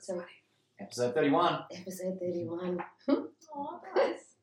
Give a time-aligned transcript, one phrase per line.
[0.00, 0.22] So
[0.80, 1.64] Episode 31.
[1.72, 2.84] episode thirty-one.
[3.08, 4.36] Oh, nice.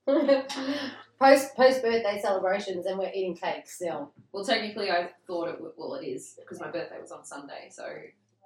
[1.20, 4.12] post post birthday celebrations, and we're eating cake still.
[4.34, 5.62] Well, technically, I thought it.
[5.62, 7.88] would Well, it is because my birthday was on Sunday, so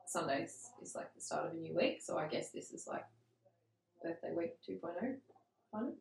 [0.06, 2.02] Sundays is like the start of a new week.
[2.02, 3.06] So I guess this is like
[4.04, 5.16] birthday week 2.0.
[5.72, 5.94] Fun.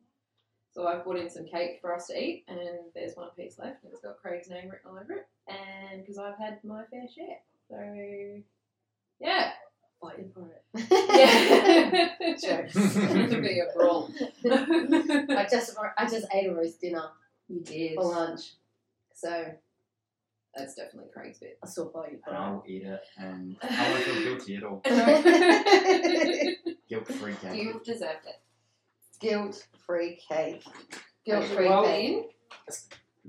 [0.71, 2.59] So I've brought in some cake for us to eat, and
[2.93, 6.19] there's one piece left, and it's got Craig's name written all over it, and because
[6.19, 8.43] I've had my fair share, so
[9.19, 9.51] yeah,
[10.01, 10.63] fighting for it.
[10.91, 12.75] Yeah, Jokes.
[12.75, 14.09] it's gonna be a brawl.
[14.45, 17.03] I just I just ate a roast dinner
[17.47, 17.95] you did.
[17.95, 18.53] for lunch,
[19.13, 19.45] so
[20.55, 21.57] That's definitely Craig's bit.
[21.63, 22.19] I still follow you.
[22.27, 24.81] And I will eat it, and I won't feel guilty at all.
[26.89, 27.55] Guilt free cake.
[27.63, 28.39] you deserved it.
[29.19, 30.63] Guilt free cake.
[31.25, 32.09] Guilt free well cake.
[32.09, 32.23] in?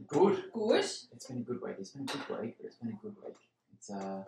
[0.07, 0.45] Good.
[0.53, 0.79] Good.
[0.81, 1.75] It's been a good week.
[1.79, 3.37] It's been a good week, but it's been a good week.
[3.75, 4.23] It's uh,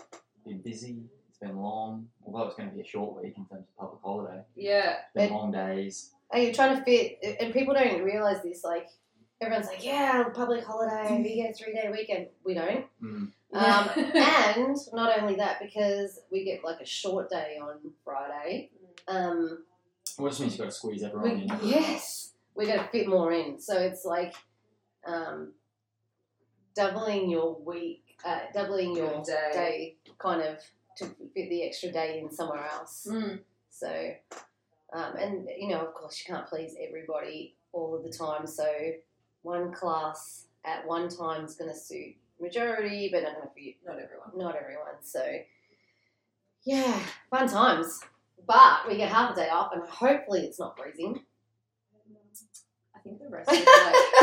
[0.45, 1.05] been busy.
[1.43, 2.07] It's been long.
[2.25, 4.43] Although it's going to be a short week in terms of public holiday.
[4.55, 4.91] Yeah.
[4.93, 6.13] It's been But- long days.
[6.31, 7.19] Are you trying to fit?
[7.41, 8.65] And people don't realize this.
[8.65, 8.89] Like
[9.41, 12.29] everyone's like, yeah, public holiday, we get a three day weekend.
[12.45, 12.87] We don't.
[13.03, 13.33] Mm.
[13.53, 18.71] Um, and not only that, because we get like a short day on Friday.
[19.09, 19.65] Um,
[20.17, 21.51] Well, it just means you've got to squeeze everyone we, in.
[21.65, 23.61] yes, we got to fit more in.
[23.61, 24.35] So it's like
[25.07, 25.53] um,
[26.75, 29.51] doubling your week, uh, doubling your Day.
[29.53, 30.57] day, kind of
[30.97, 33.07] to fit the extra day in somewhere else.
[33.11, 33.41] Mm.
[33.71, 34.15] So,
[34.93, 38.47] um, and you know, of course, you can't please everybody all of the time.
[38.47, 38.65] So,
[39.43, 44.31] one class at one time is going to suit majority, but not every, Not everyone.
[44.37, 45.03] not everyone.
[45.03, 45.25] So,
[46.65, 46.99] yeah,
[47.31, 48.01] fun times.
[48.47, 51.23] But we get half a day off, and hopefully, it's not freezing.
[53.15, 53.59] I think the rest is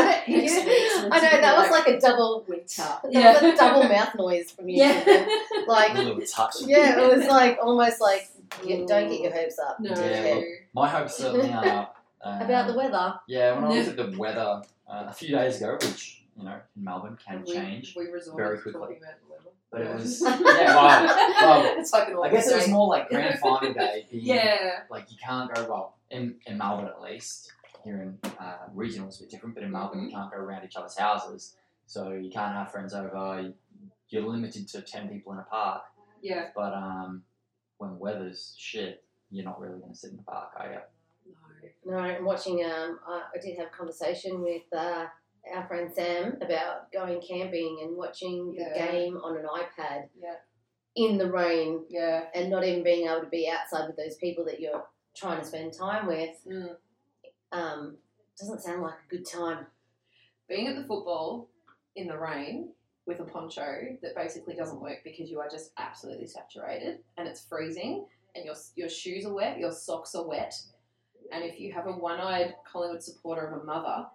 [0.00, 1.08] like Yeah.
[1.12, 2.66] I know that was like a double, winter.
[3.12, 4.82] that was a double mouth noise from you.
[4.84, 5.26] Yeah.
[5.66, 6.54] Like, A little touch.
[6.66, 8.28] yeah, it was like almost like
[8.64, 9.78] you, don't get your hopes up.
[9.80, 9.90] No.
[9.90, 11.96] Yeah, well, My hopes certainly are up.
[12.22, 13.14] Um, About the weather.
[13.28, 16.56] Yeah, when I looked at the weather uh, a few days ago, which, you know,
[16.76, 18.06] in Melbourne can we, change, We
[18.36, 18.72] very quickly.
[18.80, 19.50] talking about the weather.
[19.70, 20.36] but it was, yeah,
[20.74, 21.04] well,
[21.62, 24.80] well, it's like an I guess it was more like grand final day being, Yeah.
[24.90, 27.52] like you can't go, well, in, in Melbourne at least,
[27.84, 30.64] here in uh, regional it's a bit different, but in Melbourne you can't go around
[30.64, 33.52] each other's houses, so you can't have friends over,
[34.08, 35.82] you're limited to 10 people in a park,
[36.22, 36.48] Yeah.
[36.54, 37.22] but um,
[37.78, 40.78] when weather's shit, you're not really going to sit in the park, are you?
[41.84, 41.92] No.
[41.92, 42.64] No, I'm watching.
[42.64, 45.06] Um, I, I did have a conversation with uh,
[45.54, 48.68] our friend Sam about going camping and watching Yeah.
[48.72, 50.34] the game on an iPad Yeah.
[50.96, 52.24] in the rain Yeah.
[52.34, 54.84] and not even being able to be outside with those people that you're
[55.16, 56.36] trying to spend time with.
[56.46, 56.76] Mm.
[57.52, 57.96] Um,
[58.38, 59.66] doesn't sound like a good time.
[60.48, 61.48] Being at the football
[61.96, 62.70] in the rain
[63.06, 67.44] with a poncho that basically doesn't work because you are just absolutely saturated and it's
[67.44, 70.54] freezing and your your shoes are wet, your socks are wet,
[71.32, 74.06] and if you have a one-eyed Collingwood supporter of a mother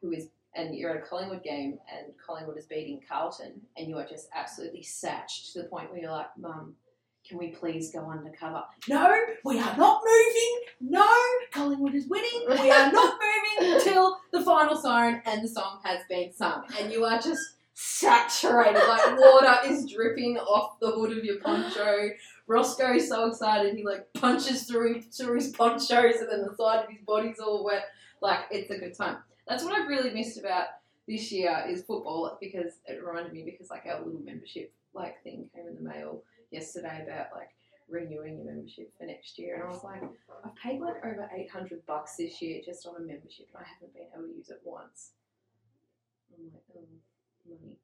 [0.00, 3.98] who is and you're at a Collingwood game and Collingwood is beating Carlton and you
[3.98, 6.74] are just absolutely satched to the point where you're like, Mum,
[7.26, 8.62] can we please go undercover?
[8.88, 10.60] No, we are not moving.
[10.80, 11.06] No,
[11.52, 12.44] Collingwood is winning.
[12.48, 13.18] We are not
[13.60, 16.64] moving until the final siren and the song has been sung.
[16.78, 18.80] And you are just saturated.
[18.88, 22.10] Like water is dripping off the hood of your poncho.
[22.46, 26.84] Roscoe is so excited he like punches through through his ponchos and then the side
[26.84, 27.86] of his body's all wet.
[28.20, 29.18] Like it's a good time.
[29.48, 30.66] That's what I've really missed about
[31.08, 35.48] this year is football because it reminded me because like our little membership like thing
[35.54, 36.22] came in the mail
[36.56, 37.50] yesterday about like
[37.88, 40.02] renewing your membership for next year and I was like
[40.44, 43.94] I've paid like over 800 bucks this year just on a membership and I haven't
[43.94, 45.12] been able to use it once.
[46.36, 46.80] I'm like, oh,
[47.48, 47.76] money.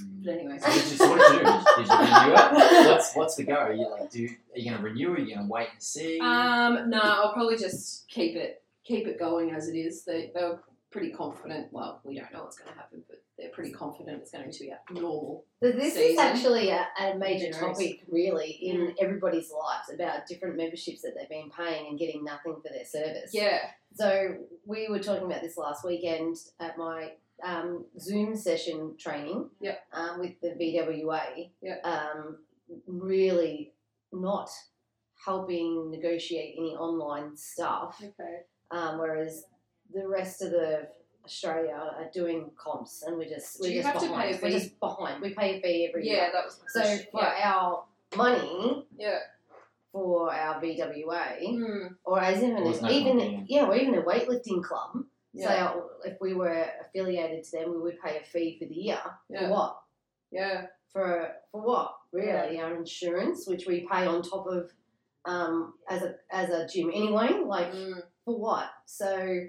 [0.00, 0.24] Mm.
[0.24, 0.58] But anyway.
[0.58, 1.52] So, did you, so what did you do?
[1.76, 2.86] Did, you renew it?
[2.90, 3.54] What's, what's the go?
[3.54, 5.20] Are you like, do are you to renew it?
[5.20, 6.18] Are you to wait and see?
[6.20, 10.04] Um, no, I'll probably just keep it keep it going as it is.
[10.04, 10.60] They they were
[10.90, 11.68] pretty confident.
[11.70, 14.60] Well, we don't know what's going to happen, but they're pretty confident it's going to
[14.60, 15.44] be a normal.
[15.60, 21.02] But this is actually a, a major topic, really, in everybody's lives about different memberships
[21.02, 23.30] that they've been paying and getting nothing for their service.
[23.32, 23.58] Yeah,
[23.94, 24.36] So
[24.66, 27.12] we were talking about this last weekend at my
[27.42, 29.82] um, Zoom session training Yep.
[29.92, 31.50] um, with the VWA.
[31.62, 31.84] Yep.
[31.84, 32.38] Um,
[32.86, 33.72] really
[34.12, 34.50] not
[35.24, 38.40] helping negotiate any online stuff, okay.
[38.70, 39.44] um, whereas
[39.92, 40.88] the rest of the
[41.24, 44.22] Australia are doing comps, and we're just we're just behind.
[44.32, 45.22] pay a We're just behind.
[45.22, 46.30] We pay a fee every Yeah, year.
[46.32, 47.06] that was my So question.
[47.12, 47.52] for yeah.
[47.52, 47.84] our
[48.16, 49.18] money yeah.
[49.92, 54.62] for our VWA, Mm, or as even Well, even point yeah, or even a weightlifting
[54.62, 55.04] club.
[55.32, 55.72] yeah.
[55.72, 59.00] So if we were affiliated to them, we would pay a fee for the year.
[59.30, 59.46] yeah.
[59.46, 59.80] For what?
[60.30, 60.66] Yeah.
[60.92, 61.96] For for what?
[62.12, 64.70] Really, our insurance, which we pay on top of
[65.24, 67.30] um, as a as a gym anyway.
[67.44, 68.70] Like Mm, for what?
[68.84, 69.46] So,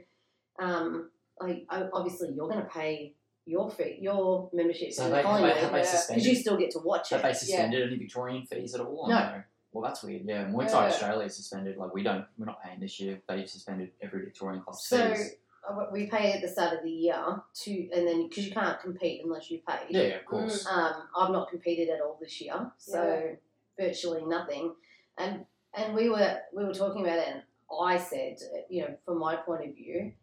[0.58, 3.14] um, like obviously you're going to pay
[3.46, 6.24] your fee, your membership So to they, have they, have they suspended?
[6.24, 7.16] because you still get to watch it.
[7.16, 9.06] have they suspended any Victorian fees at all?
[9.06, 9.44] or No.
[9.72, 10.24] Well, that's weird.
[10.26, 10.68] Yeah, Muay Yeah.
[10.70, 11.78] Thai Australia suspended.
[11.78, 13.20] Like we don't, we're not paying this year.
[13.28, 15.34] They've suspended every Victorian club's So fees.
[15.70, 18.80] uh, we pay at the start of the year to, and then because you can't
[18.80, 19.80] compete unless you pay.
[19.90, 20.66] Yeah, yeah, of course.
[20.66, 23.36] Um, I've not competed at all this year, so
[23.78, 24.74] virtually nothing.
[25.18, 27.42] And and we were we were talking about it, and
[27.82, 28.38] I said,
[28.70, 30.14] you know, from my point of view,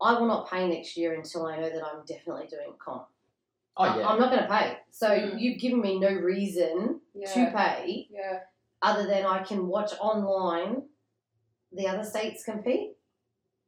[0.00, 3.06] I will not pay next year until I know that I'm definitely doing comp.
[3.76, 4.08] Oh I- yeah.
[4.08, 4.78] I'm not going to pay.
[4.90, 5.40] So Mm.
[5.40, 7.32] you've given me no reason yeah.
[7.32, 8.40] to pay Yeah.
[8.82, 10.82] other than I can watch online
[11.72, 12.96] the other states compete.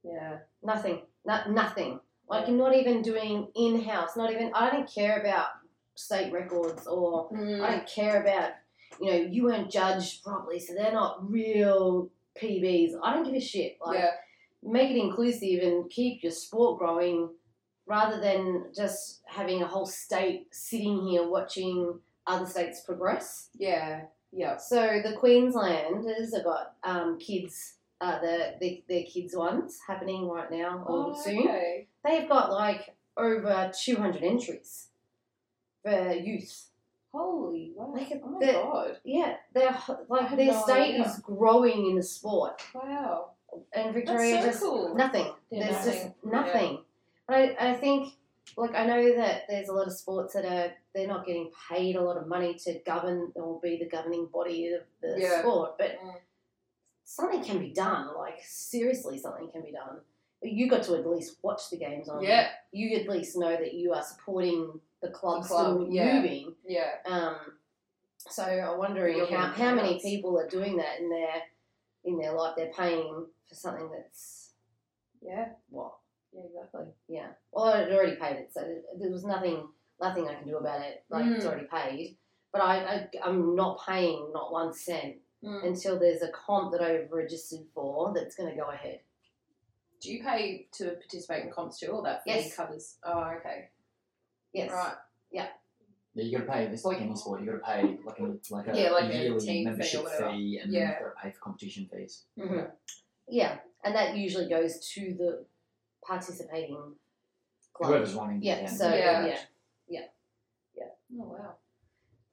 [0.02, 0.38] Yeah.
[0.62, 1.02] Nothing.
[1.26, 2.00] No, nothing.
[2.28, 4.16] Like you're not even doing in house.
[4.16, 4.52] Not even.
[4.54, 5.48] I don't care about
[5.96, 8.52] state records or Mm, I don't care about.
[9.00, 12.10] You know, you weren't judged properly, so they're not real
[12.40, 12.92] PBs.
[13.02, 13.76] I don't give a shit.
[13.84, 14.10] Like yeah.
[14.62, 17.30] Make it inclusive and keep your sport growing
[17.86, 23.48] rather than just having a whole state sitting here watching other states progress.
[23.58, 24.02] Yeah.
[24.32, 24.56] Yeah.
[24.58, 30.50] So the Queenslanders have got um, kids, uh, the, the their kids ones happening right
[30.50, 31.40] now or Oh, soon.
[31.40, 31.88] okay.
[32.04, 34.88] They've got like over 200 entries
[35.82, 36.66] for youth.
[37.12, 37.92] Holy wow.
[37.92, 38.98] Like, oh my god.
[39.04, 39.76] Yeah, they're
[40.08, 41.06] like their no state idea.
[41.06, 43.32] is growing in the sport, Wow.
[43.72, 44.94] And Victoria so just cool.
[44.94, 45.26] nothing.
[45.50, 46.02] Yeah, there's nothing.
[46.02, 46.78] just nothing.
[47.28, 48.12] And I, I think,
[48.56, 51.96] like, I know that there's a lot of sports that are they're not getting paid
[51.96, 55.40] a lot of money to govern or be the governing body of the Yeah.
[55.40, 56.14] sport, but Mm.
[57.04, 58.08] something can be done.
[58.16, 60.00] Like, seriously, something can be done.
[60.42, 62.22] You got to at least watch the games on.
[62.22, 62.48] Yeah.
[62.72, 66.14] You at least know that you are supporting the club, The club, still yeah.
[66.20, 66.54] moving.
[66.66, 66.90] Yeah.
[67.04, 67.36] Um,
[68.18, 71.42] so I'm wondering how, how many people are doing that in their
[72.04, 72.54] in their life.
[72.56, 74.54] They're paying for something that's
[75.20, 75.52] Yeah.
[75.68, 75.98] what
[76.32, 76.42] Yeah.
[76.44, 76.86] Exactly.
[77.08, 77.32] yeah.
[77.52, 78.60] Well, I'd already paid it, so
[78.98, 79.68] there was nothing
[80.00, 81.04] nothing I can do about it.
[81.10, 81.48] Like it's Mm.
[81.48, 82.18] already paid.
[82.52, 85.64] But I, I I'm not paying not one cent Mm.
[85.66, 89.02] until there's a comp that I've registered for that's going to go ahead.
[90.00, 92.56] Do you pay to participate in comps too, or that fee Yes.
[92.56, 92.98] covers?
[93.04, 93.70] Oh, okay.
[94.52, 94.70] Yes.
[94.70, 94.96] Right.
[95.30, 95.48] Yeah,
[96.14, 96.64] you got to pay.
[96.66, 97.40] It's like any sport.
[97.40, 100.02] You got to pay like a like a, Yeah, like a yearly team fee membership
[100.04, 100.30] whatever.
[100.32, 100.80] fee, and Yeah.
[100.80, 102.24] then you've got to pay for competition fees.
[102.38, 102.60] hmm
[103.28, 105.44] Yeah, and that usually goes to the
[106.06, 106.76] participating
[107.72, 107.90] club.
[107.90, 108.42] Whoever's running.
[108.42, 108.56] Yeah.
[108.56, 108.70] event.
[108.76, 109.26] So Yeah.
[109.26, 110.00] yeah.
[110.76, 110.84] yeah.
[111.20, 111.54] Oh wow.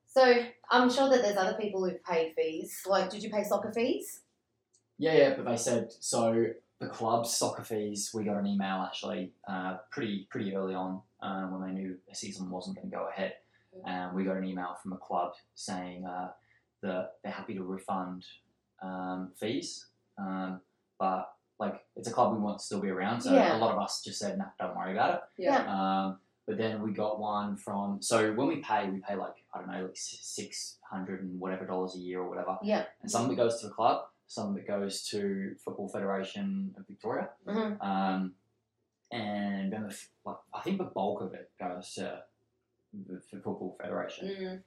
[0.07, 2.81] So I'm sure that there's other people who've paid fees.
[2.87, 4.21] Like, did you pay soccer fees?
[4.97, 6.47] Yeah, yeah, but they said so.
[6.79, 8.11] The club's soccer fees.
[8.13, 12.15] We got an email actually, uh, pretty pretty early on uh, when they knew the
[12.15, 13.33] season wasn't going to go ahead,
[13.85, 16.29] and we got an email from a club saying uh,
[16.81, 18.25] that they're happy to refund
[18.81, 19.87] um, fees,
[20.17, 20.61] um,
[20.99, 23.21] but like it's a club we want to still be around.
[23.21, 23.57] So Yeah.
[23.57, 25.65] a lot of us just said, "Nah, don't worry about it." Yeah.
[25.67, 29.59] Um, but then we got one from so when we pay, we pay like I
[29.59, 32.57] don't know, like six hundred and whatever dollars a year or whatever.
[32.61, 32.85] Yeah.
[33.01, 36.73] And some of it goes to the club, some of it goes to Football Federation
[36.77, 37.81] of Victoria, Mm-hmm.
[37.81, 38.33] um,
[39.11, 42.21] and then the, like, I think the bulk of it goes to
[42.93, 44.27] the, the Football Federation.
[44.27, 44.61] Mm.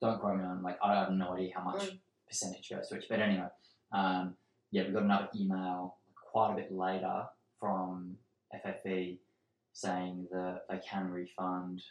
[0.00, 1.98] Don't quote me on like I have no idea how much Mm.
[2.28, 3.48] percentage goes to it, but anyway,
[3.92, 4.34] um,
[4.70, 5.96] yeah, we got another email
[6.32, 7.24] quite a bit later
[7.60, 8.16] from
[8.54, 9.18] FFV
[9.72, 11.82] saying that they can refund,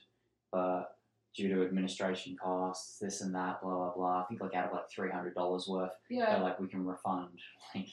[0.52, 0.98] but
[1.36, 4.22] due to administration costs, this and that, blah blah blah.
[4.22, 6.38] I think like out of like three hundred dollars worth, Yeah.
[6.42, 7.40] like we can refund
[7.76, 7.90] like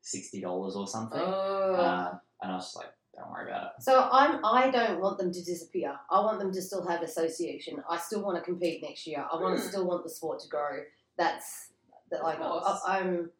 [0.00, 1.20] sixty dollars or something.
[1.22, 1.74] Oh.
[1.74, 3.82] Uh, and I was like, don't worry about it.
[3.82, 4.44] So I'm.
[4.44, 5.94] I don't want them to disappear.
[6.10, 7.82] I want them to still have association.
[7.88, 9.24] I still want to compete next year.
[9.30, 10.80] I want to still want the sport to grow.
[11.18, 11.72] That's
[12.10, 12.22] that.
[12.22, 12.40] Like.
[12.40, 13.30] I, I'm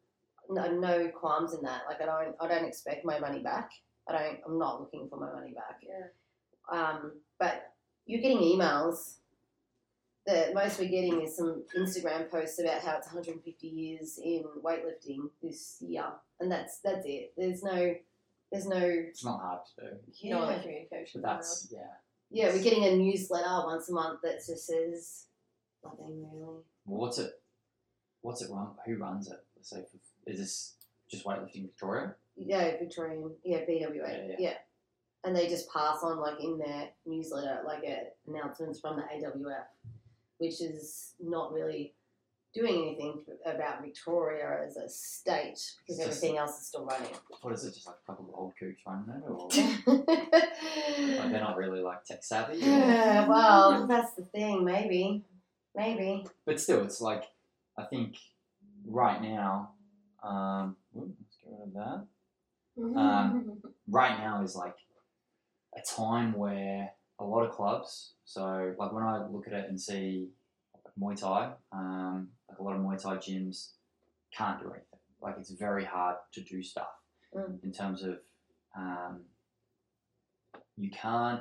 [0.51, 1.83] no, no qualms in that.
[1.89, 2.37] Like I don't.
[2.41, 3.71] I don't expect my money back.
[4.09, 4.39] I don't.
[4.47, 5.81] I'm not looking for my money back.
[5.83, 6.09] yeah.
[6.71, 7.73] Um, but
[8.07, 9.17] you're getting emails.
[10.27, 15.31] The most we're getting is some Instagram posts about how it's 150 years in weightlifting
[15.43, 16.05] this year,
[16.39, 17.33] and that's that's it.
[17.37, 17.95] There's no,
[18.53, 18.79] there's no.
[18.79, 21.23] It's not hard to do, Yeah, No other communication.
[21.23, 21.81] but that's yeah.
[22.31, 22.55] yeah.
[22.55, 25.27] We're getting a newsletter once a month that just says
[25.83, 26.61] nothing really.
[26.87, 27.33] Well, what's it?
[28.21, 28.69] What's it run?
[28.87, 29.39] Who runs it?
[29.63, 29.83] So
[30.27, 30.75] is this
[31.11, 32.15] just weightlifting Victoria?
[32.37, 33.31] Yeah, Victorian.
[33.45, 33.95] Yeah, VWA.
[34.09, 34.55] Yeah, Yeah, yeah.
[35.25, 39.65] and they just pass on like in their newsletter like uh, announcements from the AWF,
[40.39, 41.95] which is not really
[42.55, 47.11] doing anything about Victoria as a state because just- everything else is still running.
[47.41, 47.75] What is it?
[47.75, 49.49] Just like a couple of old coops running it, or
[51.19, 52.59] like they're not really like tech savvy?
[52.59, 54.65] Yeah, well, that's the thing.
[54.65, 55.25] Maybe,
[55.75, 56.27] maybe.
[56.45, 57.25] But still, it's like
[57.79, 58.17] I think
[58.87, 59.71] right now,
[60.23, 61.13] um, ooh,
[61.45, 62.07] with that.
[62.79, 64.77] Um, right now is like
[65.77, 68.13] a time where a lot of clubs.
[68.25, 70.29] So like when I look at it and see
[71.01, 73.71] Muay Thai, um, like a lot of Muay Thai gyms
[74.37, 74.99] can't do anything.
[75.21, 76.89] Like it's very hard to do stuff
[77.35, 77.65] Mm.
[77.65, 78.19] in terms of
[78.77, 79.23] um,
[80.77, 81.41] you can't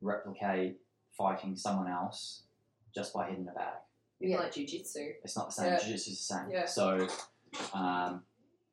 [0.00, 0.78] replicate
[1.16, 2.42] fighting someone else
[2.94, 3.74] just by hitting a bag.
[4.20, 4.40] Even Yeah.
[4.42, 5.14] like jujitsu.
[5.24, 5.66] It's not the same.
[5.72, 5.78] Yeah.
[5.80, 6.50] Jiu-jitsu is the same.
[6.52, 6.66] Yeah.
[6.66, 7.08] So
[7.74, 8.22] um,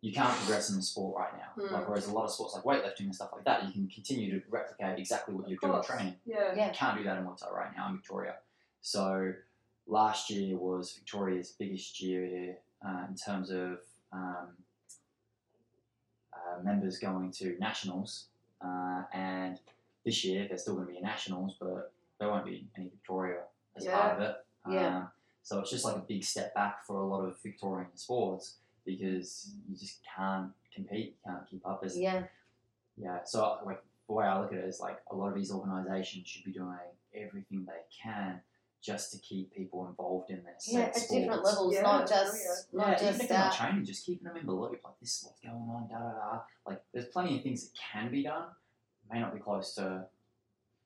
[0.02, 1.64] you can't progress in the sport right now.
[1.68, 1.74] Hmm.
[1.74, 4.40] Like whereas a lot of sports like weightlifting and stuff like that, you can continue
[4.40, 6.16] to replicate exactly what you're doing in training.
[6.26, 6.54] Yeah.
[6.56, 6.68] Yeah.
[6.68, 8.36] You can't do that in Muay Thai right now in Victoria.
[8.82, 9.34] So
[9.88, 13.80] last year was Victoria's biggest year uh, in terms of
[14.12, 14.50] um,
[16.34, 18.26] uh, members going to nationals,
[18.62, 19.60] uh, and
[20.06, 23.42] this year there's still going to be nationals, but there won't be any Victoria
[23.76, 24.36] as part of it.
[24.70, 24.98] Yeah.
[24.98, 25.08] Um,
[25.44, 29.52] so it's just like a big step back for a lot of Victorian sports because
[29.68, 31.82] you just can't compete, you can't keep up.
[31.82, 32.24] There's Yeah,
[32.98, 35.52] yeah, so like the way I look at it is like a lot of these
[35.52, 36.76] organisations should be doing
[37.14, 38.42] everything they can
[38.86, 42.08] just to keep people involved in their yeah, set at different levels, Yeah, not oh,
[42.08, 42.36] just
[42.74, 42.80] yeah.
[42.80, 43.54] not yeah, even just if that.
[43.54, 44.80] training, just keeping them in the loop.
[44.84, 46.40] Like this is what's going on, da da da.
[46.68, 48.44] Like there's plenty of things that can be done.
[48.44, 50.06] It May not be close to,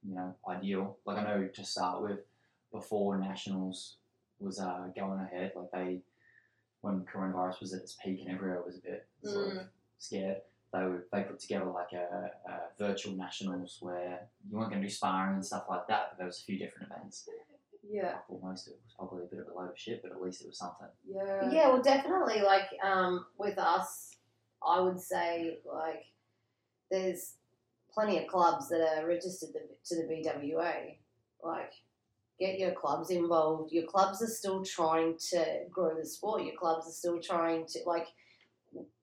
[0.07, 0.97] you know, ideal.
[1.05, 2.19] Like I know to start with,
[2.71, 3.95] before nationals
[4.39, 5.99] was uh, going ahead, like they,
[6.81, 9.67] when coronavirus was at its peak and everywhere was a bit sort of Mm.
[9.97, 10.37] scared,
[10.71, 14.87] they would they put together like a, a virtual nationals where you weren't going to
[14.87, 17.27] do sparring and stuff like that, but there was a few different events.
[17.87, 18.15] Yeah.
[18.17, 20.11] I thought most of it was probably a bit of a load of shit, but
[20.11, 20.87] at least it was something.
[21.07, 21.49] Yeah.
[21.51, 22.41] Yeah, well, definitely.
[22.41, 24.17] Like um, with us,
[24.65, 26.03] I would say like
[26.91, 27.35] there's
[27.93, 29.49] plenty of clubs that are registered
[29.85, 30.97] to the VWA.
[31.43, 31.73] Like,
[32.39, 33.71] get your clubs involved.
[33.71, 36.43] Your clubs are still trying to grow the sport.
[36.43, 38.07] Your clubs are still trying to like,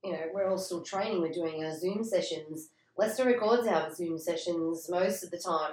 [0.05, 1.21] you know, we're all still training.
[1.21, 2.71] We're doing our Zoom sessions.
[2.97, 5.73] Lester records our Zoom sessions most of the time.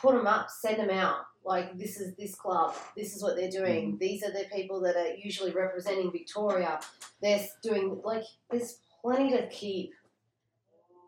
[0.00, 1.20] Put them up, send them out.
[1.44, 2.74] Like this is this club.
[2.96, 3.94] This is what they're doing.
[3.94, 3.98] Mm.
[3.98, 6.80] These are the people that are usually representing Victoria.
[7.22, 9.92] They're doing like there's plenty to keep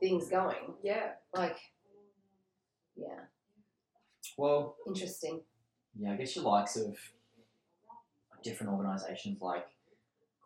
[0.00, 0.74] things going.
[0.82, 1.10] Yeah.
[1.34, 1.56] Like,
[2.96, 3.20] yeah,
[4.36, 5.40] Well, interesting.
[5.98, 6.96] yeah, I guess your likes of
[8.42, 9.66] different organisations like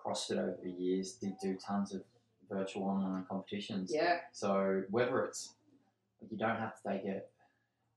[0.05, 2.03] CrossFit over the years did do tons of
[2.51, 3.91] virtual online competitions.
[3.93, 4.19] Yeah.
[4.33, 5.55] So whether it's
[6.31, 7.29] you don't have to take it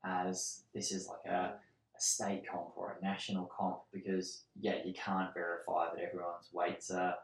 [0.04, 1.54] as this is like a,
[2.00, 6.90] a state comp or a national comp because yeah you can't verify that everyone's weights
[6.92, 7.16] are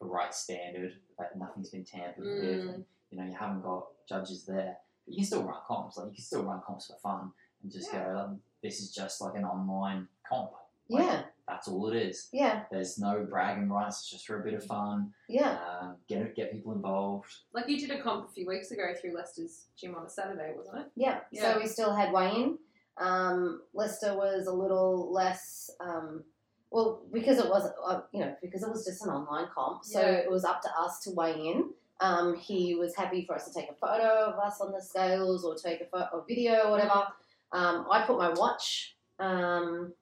[0.00, 2.74] the right standard that nothing's been tampered with Mm.
[2.74, 6.08] and you know you haven't got judges there but you can still run comps like
[6.08, 7.32] you can still run comps for fun
[7.62, 8.04] and just Yeah.
[8.12, 10.52] go um, this is just like an online comp
[10.88, 14.44] Like, Yeah, that's all it is yeah, there's no bragging rights it's just for a
[14.44, 18.32] bit of fun yeah, um, get get people involved Like you did a comp a
[18.32, 20.86] few weeks ago through Lester's gym on a Saturday, wasn't it?
[20.96, 21.20] yeah.
[21.30, 21.54] Yeah.
[21.54, 22.58] So we still had weigh in.
[23.00, 25.70] Um, Lester was a little less.
[25.80, 26.22] Um,
[26.70, 30.00] well, because it was, uh, you know, because it was just an online comp, so
[30.00, 30.12] Yeah.
[30.18, 31.74] it was up to us to weigh in.
[32.00, 35.44] Um, he was happy for us to take a photo of us on the scales
[35.44, 37.08] or take a photo or video or whatever.
[37.52, 39.92] Um, I put my watch um,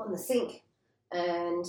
[0.00, 0.62] on the sink
[1.12, 1.64] and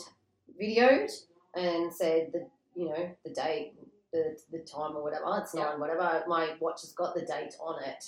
[0.59, 1.11] videoed
[1.55, 3.73] and said the you know the date,
[4.11, 5.25] the the time or whatever.
[5.41, 5.65] It's Yeah.
[5.65, 6.23] nine whatever.
[6.27, 8.03] My watch has got the date on it,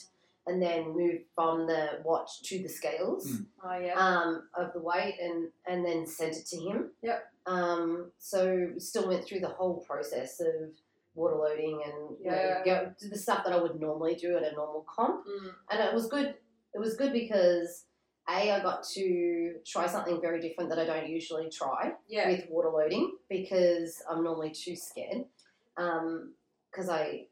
[0.48, 3.46] and then moved from the watch to the scales Mm.
[3.64, 3.94] Oh yeah.
[3.96, 6.92] um, of the weight and and then sent it to him.
[7.02, 7.24] Yep.
[7.46, 10.70] Um, so we still went through the whole process of
[11.16, 12.64] water loading and you know, Yeah.
[12.66, 15.54] go, the stuff that I would normally do at a normal comp, Mm.
[15.72, 16.36] and it was good.
[16.74, 17.86] It was good because
[18.30, 22.30] a I got to try something very different that I don't usually try Yeah.
[22.30, 25.26] with water loading because I'm normally too scared.
[25.76, 27.28] Because I,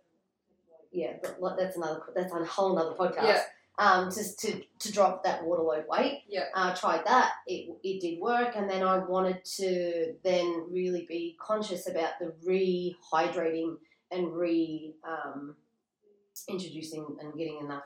[0.98, 3.24] yeah, but like, that's another that's a whole other podcast.
[3.24, 3.42] Yeah.
[3.80, 6.24] Um, just to, to drop that water load weight.
[6.27, 6.46] Yeah.
[6.56, 7.34] Uh, tried that.
[7.46, 12.34] It, it did work, and then I wanted to then really be conscious about the
[12.44, 13.75] rehydrating
[14.10, 15.56] and re um,
[16.48, 17.84] introducing and getting enough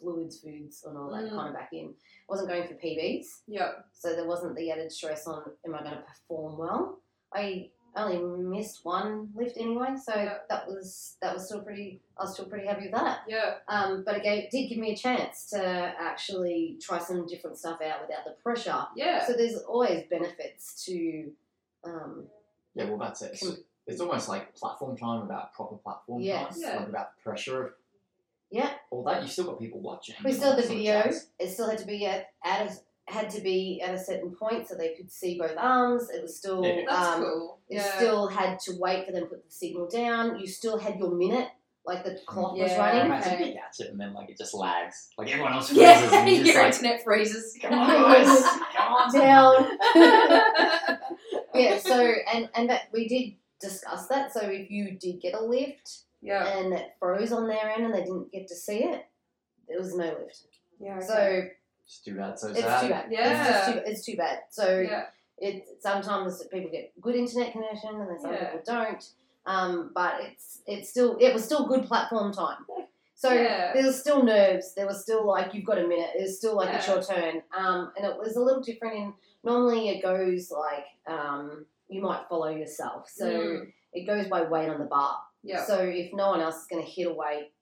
[0.00, 1.36] fluids, foods, and all that Mm.
[1.36, 1.88] kind of back in.
[1.88, 3.26] I wasn't going for PBs.
[3.46, 3.72] Yeah.
[3.92, 7.00] So there wasn't the added stress on am I going to perform well.
[7.34, 8.18] I only
[8.58, 10.38] missed one lift anyway, so Yeah.
[10.48, 12.00] that was that was still pretty.
[12.18, 13.20] I was still pretty happy with that.
[13.28, 13.54] Yeah.
[13.68, 17.80] Um, but it gave, did give me a chance to actually try some different stuff
[17.82, 18.86] out without the pressure.
[18.96, 19.26] Yeah.
[19.26, 21.32] So there's always benefits to.
[21.84, 22.26] Um,
[22.74, 23.32] Yeah, well, that's it.
[23.32, 23.46] It's,
[23.86, 26.54] it's almost like platform time about proper platform Yes.
[26.54, 26.62] time.
[26.62, 26.76] Yeah.
[26.80, 27.72] Like about the pressure of
[28.50, 28.70] Yeah.
[28.90, 29.22] all that.
[29.22, 30.16] You've still got people watching.
[30.24, 31.12] we still all had the that video.
[31.38, 32.72] It still had to be at, at a,
[33.06, 36.08] had to be at a certain point so they could see both arms.
[36.10, 36.82] It was still Yeah.
[36.88, 37.58] That's um, cool.
[37.68, 37.96] you Yeah.
[37.96, 40.38] still had to wait for them to put the signal down.
[40.38, 41.48] You still had your minute,
[41.84, 43.04] like the clock was running.
[43.06, 43.52] Imagine Okay.
[43.52, 45.10] you it and then like it just lags.
[45.18, 47.58] Like everyone else freezes yeah, and just your like, internet freezes.
[47.60, 48.42] come on guys,
[48.74, 49.12] come on.
[49.12, 49.78] down.
[51.54, 51.78] yeah.
[51.78, 54.32] So and and that we did discuss that.
[54.32, 56.56] So if you did get a lift yeah.
[56.58, 59.04] and it froze on their end and they didn't get to see it,
[59.68, 60.40] there was no lift.
[60.80, 60.96] Yeah.
[60.96, 61.06] okay.
[61.06, 61.42] So
[61.86, 62.38] It's too bad.
[62.38, 62.80] So it's sad.
[62.82, 63.04] too bad.
[63.10, 63.46] It's, Yeah.
[63.48, 64.38] just too, it's too bad.
[64.50, 65.06] So yeah.
[65.38, 68.44] it sometimes people get good internet connection and then some Yeah.
[68.50, 69.10] people don't.
[69.46, 72.64] Um, but it's it's still it was still good platform time.
[73.14, 73.72] So Yeah.
[73.74, 74.74] there was still nerves.
[74.74, 76.10] There was still like you've got a minute.
[76.16, 77.42] It was still like it's your turn.
[77.56, 78.94] Um, and it was a little different.
[78.96, 83.08] In normally it goes like um, you might follow yourself.
[83.10, 83.72] So Mm.
[83.92, 85.18] it goes by weight on the bar.
[85.42, 85.64] Yeah.
[85.64, 87.52] So if no one else is going to hit a weight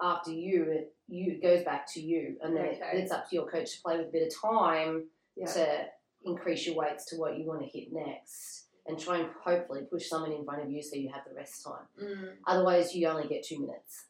[0.00, 3.36] after you, it you it goes back to you, and then it, it's up to
[3.36, 5.04] your coach to play with a bit of time
[5.36, 5.46] Yeah.
[5.52, 5.84] to
[6.24, 10.08] increase your weights to what you want to hit next, and try and hopefully push
[10.08, 11.86] someone in front of you so you have the rest time.
[12.02, 12.32] Mm.
[12.46, 14.06] Otherwise, you only get two minutes.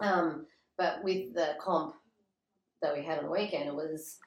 [0.00, 1.94] Um, but with the comp
[2.82, 4.18] that we had on the weekend, it was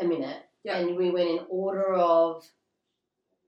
[0.00, 0.76] a minute, Yeah.
[0.78, 2.44] and we went in order of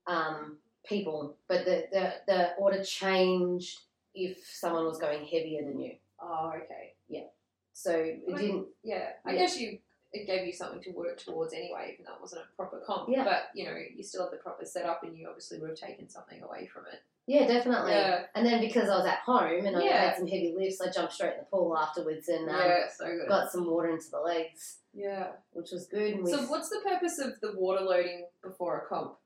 [0.07, 3.79] um, people, but the, the the order changed
[4.15, 5.93] if someone was going heavier than you.
[6.21, 6.95] Oh, okay.
[7.09, 7.27] Yeah.
[7.73, 8.67] So it Well, didn't.
[8.83, 9.13] Yeah.
[9.25, 9.39] I Yeah.
[9.39, 9.79] guess you
[10.11, 13.11] it gave you something to work towards anyway, even though it wasn't a proper comp.
[13.11, 13.25] Yeah.
[13.25, 16.09] But you know, you still had the proper setup, and you obviously would have taken
[16.09, 17.01] something away from it.
[17.27, 17.91] Yeah, definitely.
[17.93, 18.25] Yeah.
[18.35, 20.01] And then because I was at home and I Yeah.
[20.09, 22.89] had some heavy lifts, I jumped straight in the pool afterwards and um, yeah.
[22.89, 25.33] So got some water into the legs, yeah.
[25.53, 26.15] which was good.
[26.15, 29.19] And we, So what's the purpose of the water loading before a comp?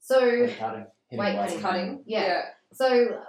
[0.00, 0.86] so Weight cutting.
[1.10, 1.60] hitting Weight weight.
[1.60, 2.02] Cutting.
[2.06, 2.44] Yeah.
[2.72, 3.22] So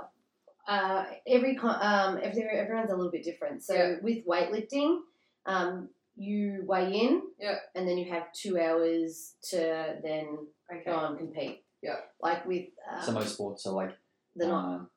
[0.69, 3.63] uh, every con- um, every, everyone's a little bit different.
[3.63, 3.95] So Yeah.
[4.03, 4.99] with weightlifting,
[5.47, 7.55] um, you weigh in, Yeah.
[7.73, 10.83] and then you have two hours to then Okay.
[10.85, 11.63] go and compete.
[11.81, 12.01] Yeah.
[12.21, 13.97] Like with um, So most sports are like
[14.35, 14.89] the not um,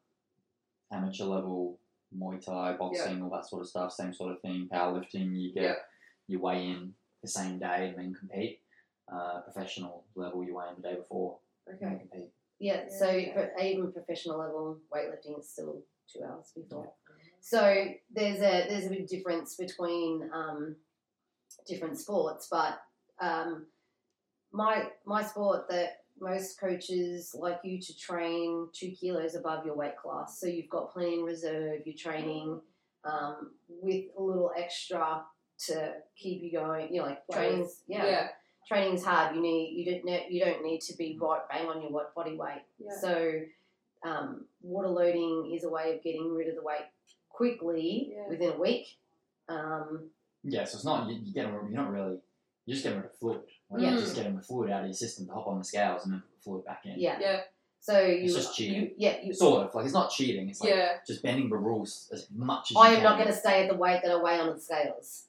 [0.90, 1.78] amateur level,
[2.14, 3.92] Muay Thai, boxing, all that sort of stuff.
[3.92, 4.68] Same sort of thing.
[4.70, 5.74] Powerlifting, you get Yeah.
[6.26, 8.60] you weigh in the same day and then compete.
[9.10, 11.98] Uh, professional level, you weigh in the day before and Okay.
[11.98, 12.30] compete.
[12.62, 12.84] Yeah.
[12.88, 13.48] So Yeah.
[13.60, 16.92] even professional level weightlifting is still two hours before.
[17.40, 20.76] So there's a there's a big difference between um,
[21.66, 22.80] different sports, but
[23.20, 23.66] um,
[24.52, 29.96] my my sport that most coaches like you to train two kilos above your weight
[29.96, 31.80] class, so you've got plenty in reserve.
[31.84, 32.60] You're training
[33.04, 35.24] um, with a little extra
[35.66, 36.94] to keep you going.
[36.94, 38.28] You know, like training's yeah,
[38.70, 38.76] Yeah.
[38.76, 39.34] training's hard.
[39.36, 42.36] You need you don't ne- you don't need to be right bang on your body
[42.36, 42.62] weight.
[42.78, 42.90] Yeah.
[43.00, 43.40] So,
[44.04, 46.86] um, water loading is a way of getting rid of the weight
[47.28, 48.28] quickly Yeah.
[48.28, 48.86] within a week.
[49.48, 50.10] Um,
[50.44, 52.18] Yeah, so it's not you, you get you're not really
[52.66, 53.42] you're just getting rid of fluid.
[53.70, 53.90] Like, Yeah.
[53.92, 56.14] You're just getting the fluid out of your system to hop on the scales and
[56.14, 56.98] then put the fluid back in.
[56.98, 57.18] yeah.
[57.20, 57.40] Yeah.
[57.80, 58.80] So you, It's just cheating.
[58.82, 59.32] you yeah, you.
[59.34, 60.48] Sort of like it's not cheating.
[60.48, 60.98] It's like Yeah.
[61.06, 63.04] just bending the rules as much as I you am can.
[63.04, 65.26] not going to stay at the weight that I weigh on the scales.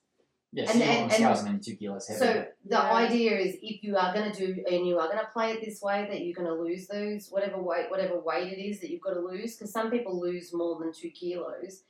[0.55, 2.19] Yeah, and- so and- the and- and two kilos heavier.
[2.19, 2.93] So the Yeah.
[2.93, 5.61] idea is, if you are going to do and you are going to play it
[5.65, 8.89] this way, that you're going to lose those whatever weight, whatever weight it is that
[8.91, 9.55] you've got to lose.
[9.55, 11.83] Because some people lose more than two kilos.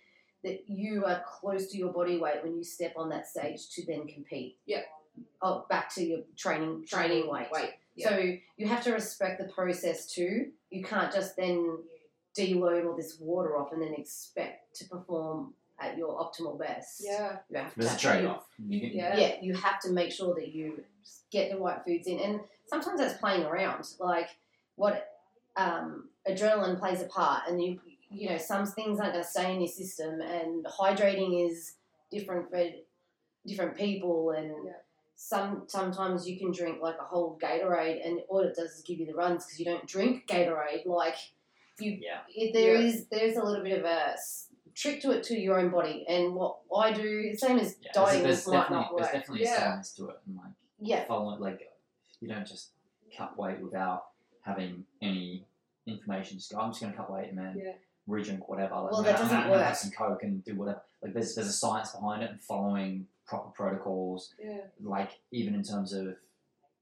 [0.44, 3.86] That you are close to your body weight when you step on that stage to
[3.86, 4.58] then compete.
[4.66, 4.84] Yeah.
[5.42, 7.50] Oh, back to your training training weight.
[7.52, 7.72] Weight.
[7.98, 8.18] So
[8.58, 10.52] you have to respect the process too.
[10.70, 11.78] You can't just then
[12.38, 17.02] deload all this water off and then expect to perform at your optimal best.
[17.04, 17.38] Yeah.
[17.50, 18.46] You have There's a trade off.
[18.58, 19.18] You Yeah.
[19.18, 20.84] yeah, you have to make sure that you
[21.32, 23.86] get the right foods in, and sometimes that's playing around.
[24.00, 24.30] Like
[24.76, 25.10] what
[25.56, 29.54] um, adrenaline plays a part, and you you know some things aren't going to stay
[29.54, 31.76] in your system, and hydrating is
[32.12, 32.64] different for
[33.46, 34.72] different people, and Yeah.
[35.16, 39.00] some sometimes you can drink like a whole Gatorade, and all it does is give
[39.00, 40.86] you the runs because you don't drink Gatorade.
[40.86, 41.16] Like
[41.80, 42.22] you, Yeah.
[42.30, 42.88] it, there Yeah.
[42.88, 46.06] is there's a little bit of a s- trick to it to your own body,
[46.08, 49.02] and what I do, same as Yeah, dieting, there's, there's might not work.
[49.04, 49.54] there's definitely Yeah.
[49.56, 51.62] a science to it, and like Yeah, follow like
[52.20, 52.72] you don't just
[53.18, 54.06] cut weight without
[54.42, 55.46] having any
[55.86, 56.38] information.
[56.38, 57.74] Just go, I'm just going to cut weight and then Yeah.
[58.08, 58.76] re-drink whatever.
[58.76, 59.62] Like, Well, I'm that doesn't I'm gonna work.
[59.66, 60.82] Have some coke and do whatever.
[61.02, 64.34] Like there's there's a science behind it and following proper protocols.
[64.40, 64.62] Yeah.
[64.82, 66.16] Like even in terms of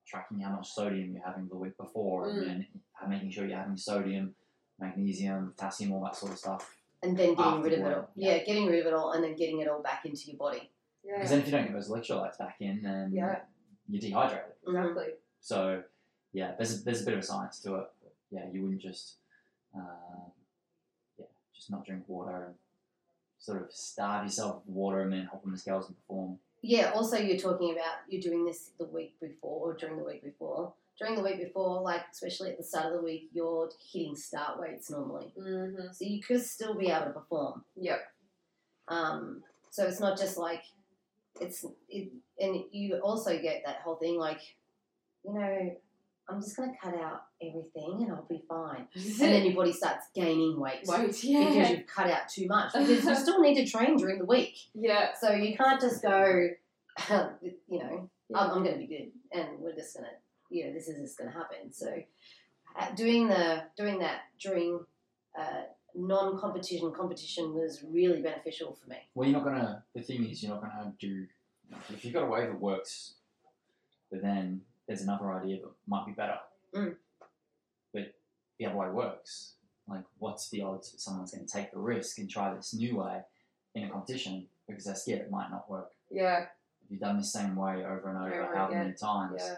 [0.06, 2.38] tracking how much sodium you're having the week before, Mm.
[2.38, 2.68] and then
[3.10, 4.36] making sure you're having sodium,
[4.80, 6.76] magnesium, potassium, all that sort of stuff.
[7.04, 8.10] And then getting rid of it all.
[8.16, 8.36] yeah.
[8.38, 8.44] Yeah.
[8.44, 10.70] getting rid of it all, and then getting it all back into your body.
[11.04, 11.14] Yeah.
[11.16, 13.40] Because then if you don't get those electrolytes back in, then Yeah.
[13.90, 14.54] you're dehydrated.
[14.68, 15.08] Exactly.
[15.40, 15.84] So,
[16.34, 17.88] yeah, there's a, there's a bit of a science to it.
[18.02, 19.16] But yeah, you wouldn't just,
[19.76, 20.32] um,
[21.18, 22.56] yeah, just not drink water and
[23.40, 26.38] sort of starve yourself with water and then hop on the scales and perform.
[26.62, 30.24] yeah, also you're talking about you're doing this the week before or during the week
[30.24, 30.74] before.
[31.02, 34.60] During the week before, like especially at the start of the week, you're hitting start
[34.60, 35.92] weights normally, Mm-hmm.
[35.92, 37.64] so you could still be able to perform.
[37.76, 38.00] Yep.
[38.88, 40.62] Um, so it's not just like
[41.40, 44.42] it's it, and you also get that whole thing like,
[45.26, 45.76] you know,
[46.30, 48.88] I'm just gonna cut out everything and I'll be fine.
[48.96, 53.04] And then your body starts gaining weight Wait, because you've cut out too much because
[53.04, 54.56] you still need to train during the week.
[54.76, 55.14] Yeah.
[55.20, 56.50] So you can't just go,
[57.10, 60.04] you know, I'm, I'm going to be good, and we're just to,
[60.52, 61.72] you know, this is just going to happen.
[61.72, 61.88] So
[62.80, 64.80] uh, doing the doing that during
[65.38, 65.64] uh,
[65.96, 68.98] non-competition competition was really beneficial for me.
[69.16, 69.84] Well, you're not gonna.
[69.96, 71.26] The thing is, you're not gonna do.
[71.90, 73.14] If you've got a way that works,
[74.12, 76.38] but then there's another idea that might be better.
[76.76, 76.96] Mm.
[77.94, 78.14] But
[78.60, 79.54] the other way works.
[79.88, 82.98] Like, what's the odds that someone's going to take the risk and try this new
[82.98, 83.22] way
[83.76, 85.92] in a competition because they're scared it might not work?
[86.10, 86.46] Yeah.
[86.84, 88.84] If you've done the same way over and over, Over however again.
[88.86, 89.56] many times, Yeah.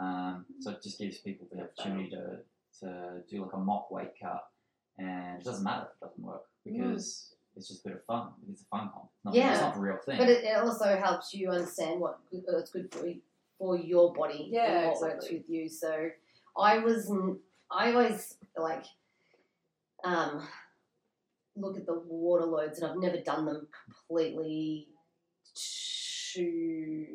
[0.00, 2.38] Um, so it just gives people the opportunity to,
[2.80, 4.46] to do like a mock weight cut,
[4.98, 8.28] and it doesn't matter if it doesn't work because it's just a bit of fun.
[8.50, 9.08] It's a fun comp.
[9.24, 9.52] Not, Yeah.
[9.52, 10.18] it's not the real thing.
[10.18, 13.20] But it, it also helps you understand what what's good for you,
[13.58, 15.38] for your body Yeah, and what works exactly.
[15.38, 15.68] with you.
[15.68, 16.10] So
[16.58, 17.38] I was n-
[17.70, 18.84] I always like
[20.02, 20.46] um,
[21.56, 23.68] look at the water loads, and I've never done them
[24.08, 24.88] completely
[26.34, 27.06] to.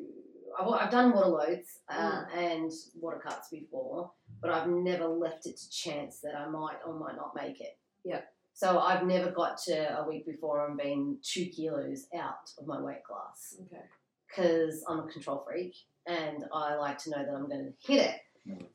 [0.60, 5.58] I've, I've done water loads uh, and water cuts before, but I've never left it
[5.58, 7.78] to chance that I might or might not make it.
[8.04, 8.22] Yeah.
[8.54, 12.82] So I've never got to a week before and been two kilos out of my
[12.82, 13.84] weight class Okay.
[14.28, 18.16] because I'm a control freak and I like to know that I'm going to hit
[18.46, 18.70] it.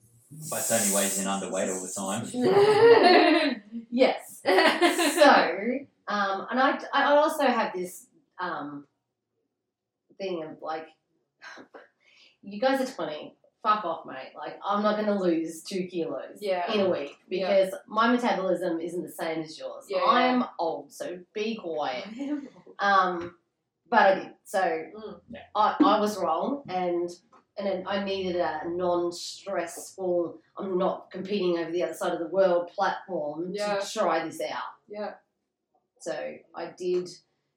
[0.50, 3.62] But Tony weighs in underweight all the time.
[3.90, 4.40] yes.
[4.44, 5.58] so,
[6.08, 8.06] um, and I, I also have this
[8.40, 8.86] um,
[10.18, 10.86] thing of like,
[12.42, 14.32] you guys are 20, fuck off, mate.
[14.36, 16.70] Like, I'm not going to lose two kilos Yeah.
[16.72, 17.48] in a week Yeah.
[17.64, 19.86] because my metabolism isn't the same as yours.
[19.88, 22.04] Yeah, I'm old, so be quiet.
[22.80, 23.36] Um,
[23.88, 24.30] but I did.
[24.44, 25.20] So Mm.
[25.30, 25.40] Yeah.
[25.54, 27.08] I, I was wrong, and
[27.56, 30.40] and then I needed a non-stressful.
[30.58, 33.78] I'm not competing over the other side of the world platform Yeah.
[33.78, 34.62] to try this out.
[34.88, 35.14] Yeah.
[36.00, 37.08] So I did,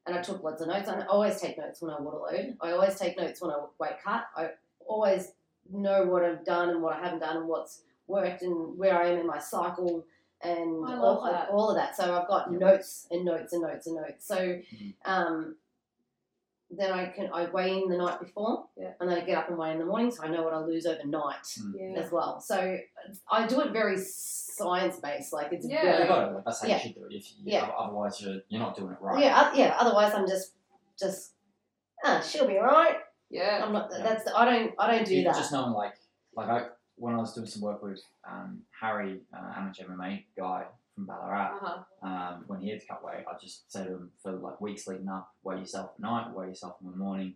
[0.08, 0.88] and I took lots of notes.
[0.90, 2.58] I always take notes when I water load.
[2.62, 4.26] I always take notes when I weight cut.
[4.36, 4.50] I
[4.88, 5.34] always
[5.72, 9.10] know what I've done and what I haven't done and what's worked and where I
[9.10, 10.06] am in my cycle
[10.42, 11.96] and all, all of that.
[11.98, 14.26] So I've got notes and notes and notes and notes.
[14.26, 14.94] So Mhm.
[15.06, 15.56] um,
[16.70, 18.92] then I can I weigh in the night before, Yeah.
[19.00, 20.60] and then I get up and weigh in the morning, so I know what I
[20.60, 22.00] lose overnight Yeah.
[22.00, 22.42] as well.
[22.42, 22.78] So
[23.32, 25.78] I do it very science based, like it's Yeah.
[25.78, 26.44] Yeah, very you got it.
[26.46, 26.76] That's how Yeah.
[26.76, 27.14] you should do it.
[27.16, 27.72] If you, Yeah.
[27.78, 29.24] Otherwise, you're, you're not doing it right.
[29.24, 29.76] yeah, oth- yeah.
[29.80, 30.54] Otherwise, I'm just
[31.00, 31.34] just
[32.04, 32.98] ah, she'll be alright.
[33.30, 33.64] Yeah.
[33.64, 33.90] I'm not.
[33.92, 34.04] Yeah.
[34.04, 35.36] That's I don't I don't do You that.
[35.36, 35.94] Just knowing, like,
[36.36, 40.66] like I when I was doing some work with um, Harry, uh, amateur MMA guy
[40.98, 41.84] from Ballarat, Uh-huh.
[42.08, 44.88] um, when he had to cut weight, I just say to him for like weeks
[44.88, 47.36] leading up, weigh yourself at night, weigh yourself in the morning,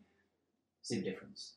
[0.82, 1.54] see the difference.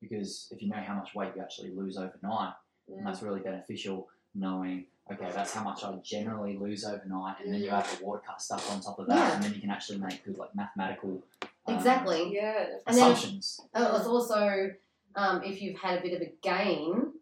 [0.00, 2.54] Because if you know how much weight you actually lose overnight,
[2.88, 3.04] and Mm.
[3.04, 7.68] that's really beneficial knowing, okay, that's how much I generally lose overnight, and then you
[7.68, 9.34] add the water cut stuff on top of that, Yeah.
[9.34, 11.22] and then you can actually make good like mathematical
[11.66, 12.34] um, exactly.
[12.34, 12.78] Yeah.
[12.86, 13.60] And then- assumptions.
[13.74, 14.70] Oh, it's also
[15.14, 17.12] um, if you've had a bit of a gain,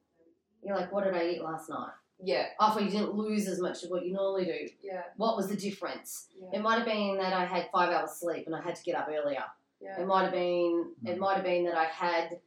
[0.63, 1.91] you're like, what did I eat last night?
[2.23, 2.47] Yeah.
[2.61, 5.03] After you didn't lose as much as what you normally do, Yeah.
[5.17, 6.29] what was the difference?
[6.39, 6.59] Yeah.
[6.59, 8.95] It might have been that I had five hours sleep and I had to get
[8.95, 9.45] up earlier.
[9.81, 10.01] Yeah.
[10.01, 11.19] It might have been it Mm.
[11.19, 12.41] might have been that I had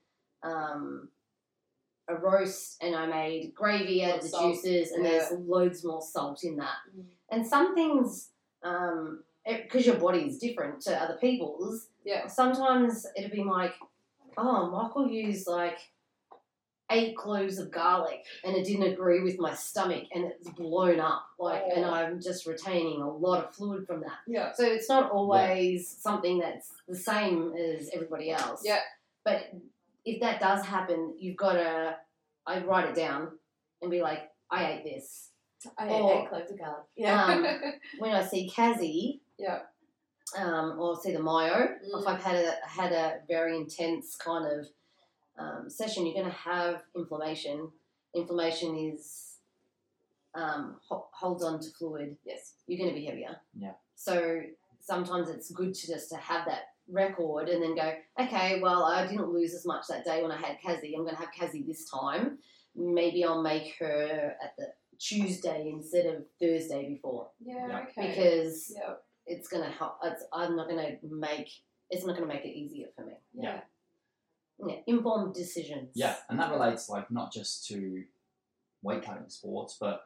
[0.43, 1.09] um,
[2.09, 4.55] a roast and I made gravy out of the salt.
[4.55, 6.75] juices and there's loads more salt in that.
[6.95, 7.05] Mm.
[7.29, 8.29] And some things,
[8.61, 12.27] um because your body is different to other people's, Yeah.
[12.27, 13.73] sometimes it'd be like,
[14.37, 15.79] oh, Michael used like
[16.91, 21.25] eight cloves of garlic and it didn't agree with my stomach and it's blown up
[21.39, 21.89] like and Oh.
[21.89, 24.17] I'm just retaining a lot of fluid from that.
[24.27, 24.51] Yeah.
[24.53, 28.61] So it's not always something that's the same as everybody else.
[28.65, 28.79] Yeah.
[29.23, 29.51] But
[30.05, 31.95] if that does happen, you've got to
[32.45, 33.29] I write it down
[33.81, 35.29] and be like, I ate this.
[35.77, 36.83] I Or- ate eight cloves of garlic.
[36.97, 37.59] Yeah.
[37.99, 39.59] When I see Kazi, yeah.
[40.37, 42.01] um, or see the myo, Mm.
[42.01, 44.67] if I've had a had a very intense kind of
[45.37, 47.69] um, session, you're going to have inflammation.
[48.15, 49.37] Inflammation is
[50.35, 52.17] um, ho- holds on to fluid.
[52.25, 52.53] Yes.
[52.67, 53.37] You're going to be heavier.
[53.55, 53.73] Yeah.
[53.95, 54.41] So
[54.79, 59.07] sometimes it's good to just to have that record and then go, okay, well, I
[59.07, 60.93] didn't lose as much that day when I had Kazi.
[60.95, 62.39] I'm going to have Kazi this time.
[62.75, 64.67] Maybe I'll make her at the
[64.99, 67.67] Tuesday instead of Thursday before Yeah.
[67.67, 67.79] Yeah.
[67.81, 68.09] Okay.
[68.09, 68.93] because yeah.
[69.25, 69.97] it's gonna help.
[70.03, 71.49] It's, I'm not gonna make.
[71.89, 73.13] It's not gonna make it easier for me.
[73.33, 73.43] Yeah.
[73.43, 73.59] yeah,
[74.87, 75.89] informed decisions.
[75.95, 78.03] Yeah, and that relates like not just to
[78.81, 80.03] weight cutting sports, but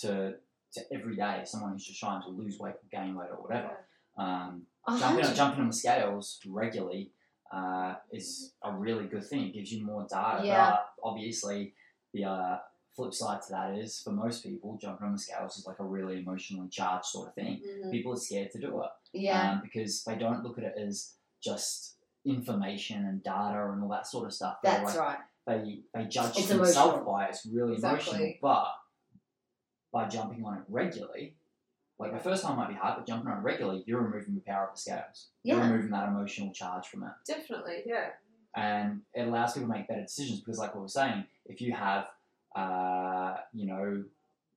[0.00, 0.34] to
[0.72, 3.70] to every day someone who's just trying to lose weight or gain weight or whatever.
[4.18, 4.62] Um,
[4.98, 7.12] jumping on, jumping on the scales regularly
[7.52, 9.46] uh, is a really good thing.
[9.48, 10.44] It gives you more data.
[10.44, 10.70] Yeah.
[10.70, 11.74] But obviously,
[12.12, 12.58] the uh,
[12.94, 15.84] flip side to that is for most people, jumping on the scales is like a
[15.84, 17.60] really emotionally charged sort of thing.
[17.64, 17.90] Mhm.
[17.90, 19.52] People are scared to do it Yeah.
[19.52, 21.95] um, because they don't look at it as just
[22.26, 24.58] information and data and all that sort of stuff.
[24.62, 25.18] They're That's like, right.
[25.46, 27.12] they they judge It's themselves emotional.
[27.12, 27.30] by it.
[27.30, 28.32] It's really emotional.
[28.42, 28.66] But
[29.92, 31.36] by jumping on it regularly,
[31.98, 34.40] like the first time might be hard, but jumping on it regularly, you're removing the
[34.40, 35.28] power of the scales.
[35.42, 35.70] You're Yeah.
[35.70, 37.12] removing that emotional charge from it.
[37.26, 38.10] Definitely, yeah.
[38.54, 41.72] And it allows people to make better decisions because, like we were saying, if you
[41.72, 42.08] have,
[42.54, 44.04] uh, you know,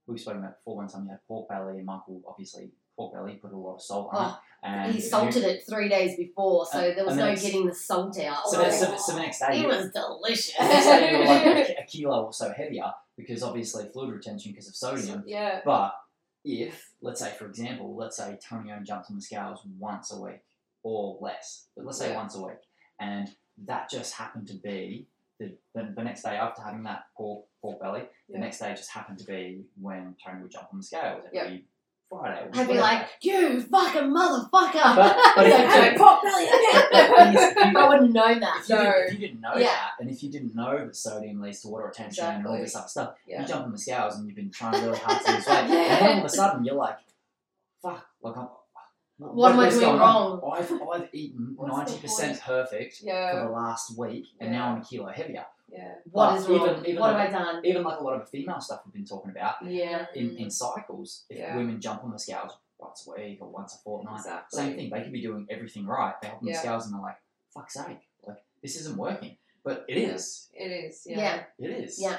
[0.08, 3.36] we've spoken about before one time you had pork belly, and Michael obviously pork belly
[3.36, 4.34] put a lot of salt on it.
[4.34, 7.34] Oh, And he salted it three days before, so And- there was and no then
[7.36, 8.46] it's- getting the salt out.
[8.48, 10.54] So, the, so, so the next day, it was delicious.
[10.58, 14.12] the next day you were like a, a kilo or so heavier because obviously fluid
[14.14, 15.24] retention because of sodium.
[15.26, 15.62] Yeah.
[15.64, 15.94] But
[16.44, 20.20] if, let's say, for example, let's say Tony only jumps on the scales once a
[20.20, 20.42] week
[20.84, 22.18] or less, but let's say Yeah.
[22.18, 22.58] once a week,
[23.00, 23.30] and
[23.66, 25.08] that just happened to be
[25.40, 28.40] the, the, the next day after having that pork, pork belly, the Yeah.
[28.42, 31.66] next day just happened to be when Tony would jump on the scales every
[32.10, 32.42] Friday.
[32.46, 32.80] I'd be whatever.
[32.80, 34.96] like, you fucking motherfucker.
[34.96, 36.48] But- but if you- "Hey, pork belly.
[36.92, 38.58] But if you- I wouldn't know that.
[38.62, 38.82] if you, No.
[38.84, 39.66] didn't, if you didn't know Yeah.
[39.68, 42.66] that, and if you didn't know that sodium leads to water retention and all Exactly.
[42.66, 43.42] this other stuff, Yeah.
[43.42, 45.72] you jump on the scales and you've been trying really hard to lose weight, and
[45.72, 46.98] then all of a sudden you're like,
[47.82, 48.06] "Fuck!
[48.22, 48.48] Like I'm,
[49.20, 52.98] What am I what's doing going wrong?" I've I've eaten What's the ninety percent perfect
[52.98, 53.44] for Yeah.
[53.44, 55.46] the last week, and now I'm a kilo heavier.
[55.72, 55.96] Yeah.
[56.12, 56.70] What But is wrong?
[56.70, 57.66] even- even what though- have I done?
[57.66, 60.06] Even like a lot of female stuff we've been talking about Yeah.
[60.16, 61.56] in, in cycles, if Yeah.
[61.56, 64.58] women jump on the scales once a week or once a fortnight, Exactly.
[64.58, 64.90] same thing.
[64.90, 66.16] They could be doing everything right.
[66.22, 67.18] They hop on the scales and they're like,
[67.54, 68.00] "Fuck's sake!
[68.26, 70.08] Like this isn't working." But it Yeah.
[70.14, 70.50] is.
[70.54, 71.06] It is.
[71.06, 71.18] Yeah.
[71.20, 71.44] Yeah.
[71.68, 72.02] It is.
[72.02, 72.18] Yeah.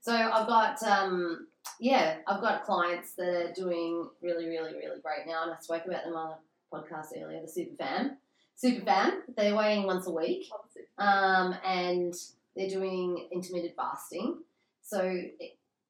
[0.00, 5.26] So I've got um yeah, I've got clients that are doing really, really, really great
[5.26, 6.36] now, and I spoke about them on
[6.70, 7.40] the podcast earlier.
[7.40, 8.18] The super fan,
[8.56, 9.22] super fan.
[9.36, 10.50] They're weighing once a week,
[10.98, 12.14] um, and
[12.56, 14.38] they're doing intermittent fasting.
[14.82, 15.22] So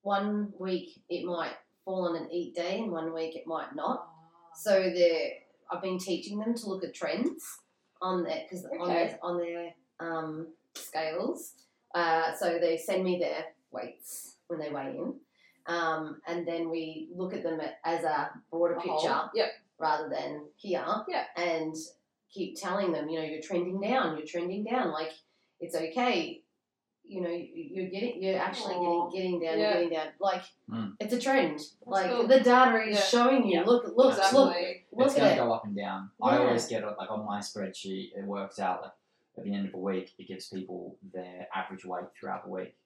[0.02, 4.06] one week it might fall on an eat day, and one week it might not.
[4.54, 5.30] So they're
[5.70, 7.42] I've been teaching them to look at trends
[8.00, 9.70] on their because on their on their
[10.00, 11.54] um, scales.
[11.94, 15.14] Uh, so they send me their weights when they weigh in,
[15.66, 19.20] um, and then we look at them as a broader A picture.
[19.34, 19.48] Yep.
[19.78, 20.84] rather than here.
[21.08, 21.24] Yeah.
[21.36, 21.74] And
[22.32, 24.16] keep telling them, you know, you're trending down.
[24.16, 24.90] You're trending down.
[24.90, 25.12] Like
[25.60, 26.41] it's okay.
[27.04, 29.10] You know, you- you're getting, you're actually Aw.
[29.10, 29.72] getting, getting down, Yeah.
[29.74, 30.06] getting down.
[30.20, 30.96] Like Mm.
[31.00, 31.60] it's a trend.
[31.84, 32.26] like cool.
[32.26, 33.02] the data is Yeah.
[33.04, 33.58] showing you.
[33.60, 33.64] Yeah.
[33.64, 34.38] Look, look, Exactly.
[34.40, 34.56] look,
[34.92, 36.10] look it's going at to go up and down.
[36.22, 38.16] I always get it like on my spreadsheet.
[38.16, 38.92] It works out like
[39.38, 42.76] at the end of a week, it gives people their average weight throughout the week.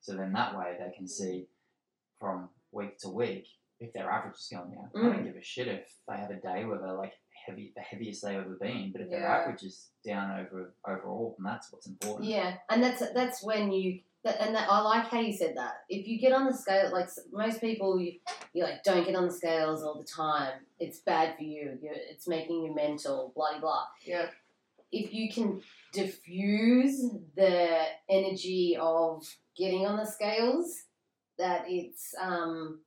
[0.00, 1.46] So then that way they can see
[2.18, 3.46] from week to week
[3.78, 4.90] if their average is going down.
[4.94, 5.12] I Mm.
[5.12, 8.22] don't give a shit if they have a day where they're like heavy, the heaviest
[8.22, 8.90] they've ever been.
[8.92, 12.28] But if their average is down over overall, then that's what's important.
[12.28, 15.84] Yeah, and that's that's when you that, and that, I like how you said that.
[15.88, 18.14] If you get on the scale, like most people, you
[18.52, 20.54] you like don't get on the scales all the time.
[20.80, 21.78] It's bad for you.
[21.80, 23.32] You're, it's making you mental.
[23.34, 23.84] Blah blah blah.
[24.04, 24.26] Yeah.
[24.90, 29.24] If you can diffuse the energy of
[29.56, 30.84] getting on the scales,
[31.38, 32.80] that it's um,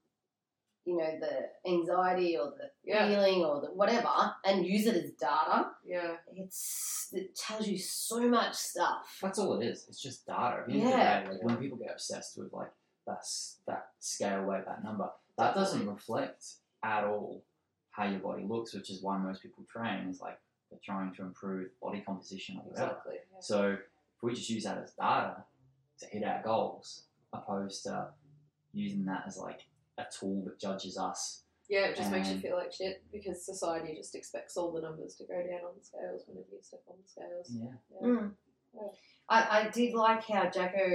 [0.90, 3.08] you know, the anxiety or the Yeah.
[3.08, 5.72] feeling or the whatever, and use it as data.
[5.86, 6.18] Yeah.
[6.36, 9.20] It's it tells you so much stuff.
[9.22, 9.88] That's all it is.
[9.88, 10.62] It's just data.
[10.62, 11.20] At the Yeah.
[11.20, 12.72] of the day, like when people get obsessed with like
[13.06, 13.24] that
[13.68, 16.44] that scale weight, that number, that doesn't reflect
[16.82, 17.44] at all
[17.92, 20.10] how your body looks, which is why most people train.
[20.10, 20.40] Is like
[20.72, 22.92] they're trying to improve body composition or whatever.
[22.92, 23.16] Exactly.
[23.32, 23.40] Yeah.
[23.42, 25.44] So if we just use that as data
[26.00, 28.12] to hit our goals, opposed to
[28.74, 29.62] using that as like
[30.00, 31.44] a tool that judges us.
[31.70, 35.14] Yeah, it just makes you feel like shit because society just expects all the numbers
[35.16, 37.52] to go down on the scales whenever you step on the scales.
[37.52, 38.02] Yeah.
[38.02, 38.08] Yeah.
[38.08, 38.32] Mm.
[38.74, 38.88] Yeah.
[39.30, 40.90] I, I did like how Jacko,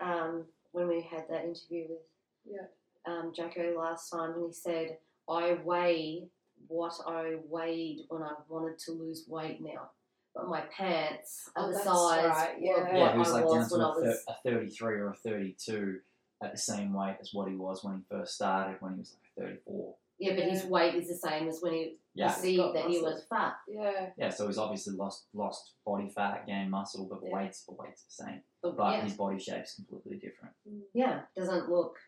[0.00, 2.00] um, when we had that interview with
[2.44, 2.66] Yeah.
[3.06, 6.24] um, Jacko last time, and he said, I weigh
[6.66, 9.90] what I weighed when I wanted to lose weight now.
[10.34, 12.72] But my pants are Oh, the that's size right, of yeah.
[12.72, 14.24] what Yeah, he was I like down to when I a, thir- was.
[14.28, 15.98] a 33 or a 32
[16.42, 19.14] at the same weight as what he was when he first started, when he was
[19.38, 19.94] like 34.
[20.18, 22.32] Yeah, but his weight is the same as when he Yeah.
[22.32, 23.56] perceived Got that he was fat.
[23.68, 24.10] Yeah.
[24.16, 27.34] Yeah, so he's obviously lost lost body fat, gained muscle, but the Yeah.
[27.36, 28.42] weight's the weight's the same.
[28.62, 30.54] But, But yeah, his body shape's completely different.
[30.94, 31.98] yeah, doesn't look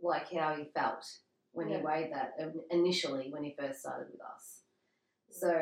[0.00, 1.04] like how he felt
[1.52, 1.78] when Yeah.
[1.78, 4.62] he weighed that um, initially when he first started with us.
[5.30, 5.52] So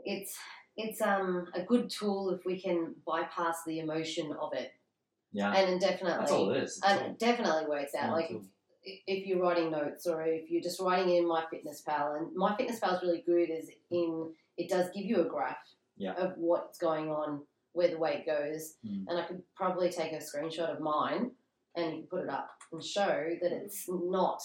[0.00, 0.38] it's
[0.76, 4.72] it's um a good tool if we can bypass the emotion of it,
[5.32, 6.76] Yeah, and it definitely that's all it is.
[6.78, 8.10] It's and all- it definitely works out.
[8.10, 8.42] all Like tool.
[8.82, 13.02] if, if you're writing notes or if you're just writing in MyFitnessPal and MyFitnessPal is
[13.02, 15.56] really good is in it does give you a graph
[15.96, 16.12] Yeah.
[16.14, 19.04] of what's going on where the weight goes Mm.
[19.08, 21.30] and i could probably take a screenshot of mine
[21.76, 24.42] and you can put it up and show that it's not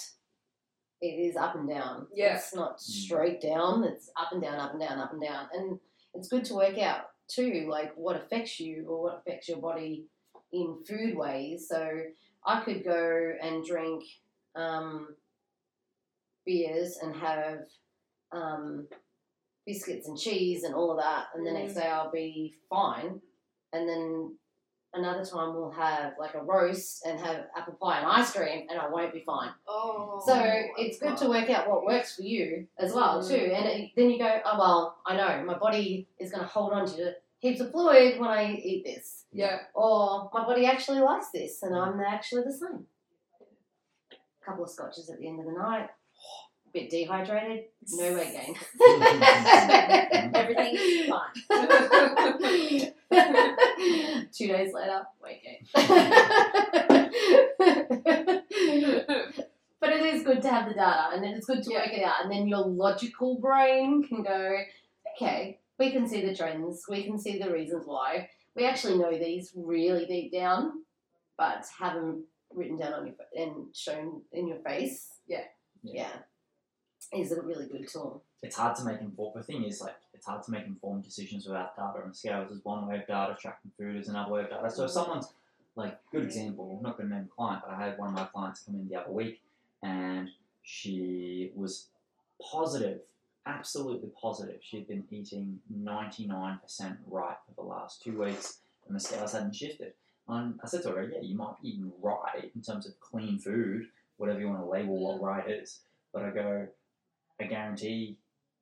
[1.01, 2.35] it is up and down Yeah.
[2.35, 2.81] it's not Mm.
[2.81, 5.79] straight down it's up and down up and down up and down and
[6.13, 10.05] it's good to work out too like what affects you or what affects your body
[10.55, 11.81] in food ways so
[12.45, 14.03] I could go and drink
[14.55, 15.15] um,
[16.45, 17.59] beers and have
[18.31, 18.87] um,
[19.65, 21.81] biscuits and cheese and all of that, and the next Mm.
[21.81, 23.21] day I'll be fine.
[23.73, 24.37] And then
[24.93, 28.79] another time we'll have like a roast and have apple pie and ice cream, and
[28.79, 29.51] I won't be fine.
[29.67, 30.21] Oh.
[30.25, 30.35] So
[30.77, 33.35] it's good to work out what works for you as well too.
[33.35, 36.71] And it, then you go, oh well, I know my body is going to hold
[36.73, 39.59] on to heaps of fluid when I eat this Yeah.
[39.73, 42.85] or my body actually likes this and I'm actually the same.
[44.11, 45.89] A couple of scotches at the end of the night,
[46.67, 48.55] a bit dehydrated, no weight gain.
[50.35, 51.33] Everything's fine.
[54.31, 55.67] Two days later, weight gain.
[59.79, 61.79] but it is good to have the data and it is good to Yeah.
[61.79, 62.23] work it out.
[62.23, 64.57] And then your logical brain can go,
[65.15, 68.29] okay, we can see the trends, we can see the reasons why.
[68.55, 70.83] We actually know these really deep down,
[71.37, 75.09] but have them written down on your and shown in your face.
[75.27, 75.43] Yeah.
[75.83, 76.11] Yeah.
[77.13, 78.23] Is a really good tool.
[78.41, 79.35] it's hard to make informed.
[79.35, 82.03] The thing is, like, it's hard to make informed decisions without data.
[82.03, 83.37] And scales is one way of data.
[83.39, 84.71] Tracking food is another way of data.
[84.71, 85.27] So if someone's
[85.75, 86.75] like, good example.
[86.77, 88.75] I'm not going to name the client, but I had one of my clients come
[88.75, 89.41] in the other week,
[89.83, 90.29] and
[90.63, 91.87] she was
[92.41, 93.01] positive,
[93.45, 94.59] absolutely positive.
[94.61, 96.59] She had been eating 99%
[97.07, 99.93] right for the last two weeks, and the scales hadn't shifted.
[100.27, 103.37] And I said to her, yeah, you might be eating right in terms of clean
[103.37, 105.81] food, whatever you want to label what right is.
[106.13, 106.67] But I go,
[107.39, 108.17] I guarantee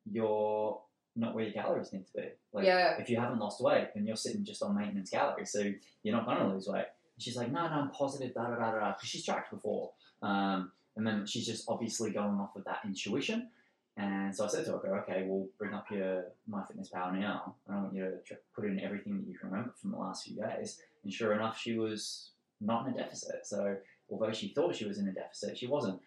[0.10, 0.80] you're
[1.16, 2.28] not where your calories need to be.
[2.52, 2.98] Like, yeah.
[2.98, 6.26] if you haven't lost weight, then you're sitting just on maintenance calories, so you're not
[6.26, 6.86] going to lose weight.
[7.16, 9.92] And she's like, no, no, I'm positive, da da da da, because she's tracked before.
[10.22, 13.50] Um, and then she's just obviously going off of that intuition.
[13.96, 17.56] And so I said to her, I go, okay, we'll bring up your MyFitnessPal now,
[17.68, 20.26] and I want you to put in everything that you can remember from the last
[20.26, 20.80] few days.
[21.04, 23.42] And sure enough, she was not in a deficit.
[23.46, 23.76] So
[24.10, 26.00] although she thought she was in a deficit, she wasn't.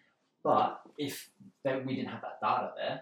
[0.43, 1.29] But if
[1.63, 3.01] they, we didn't have that data there,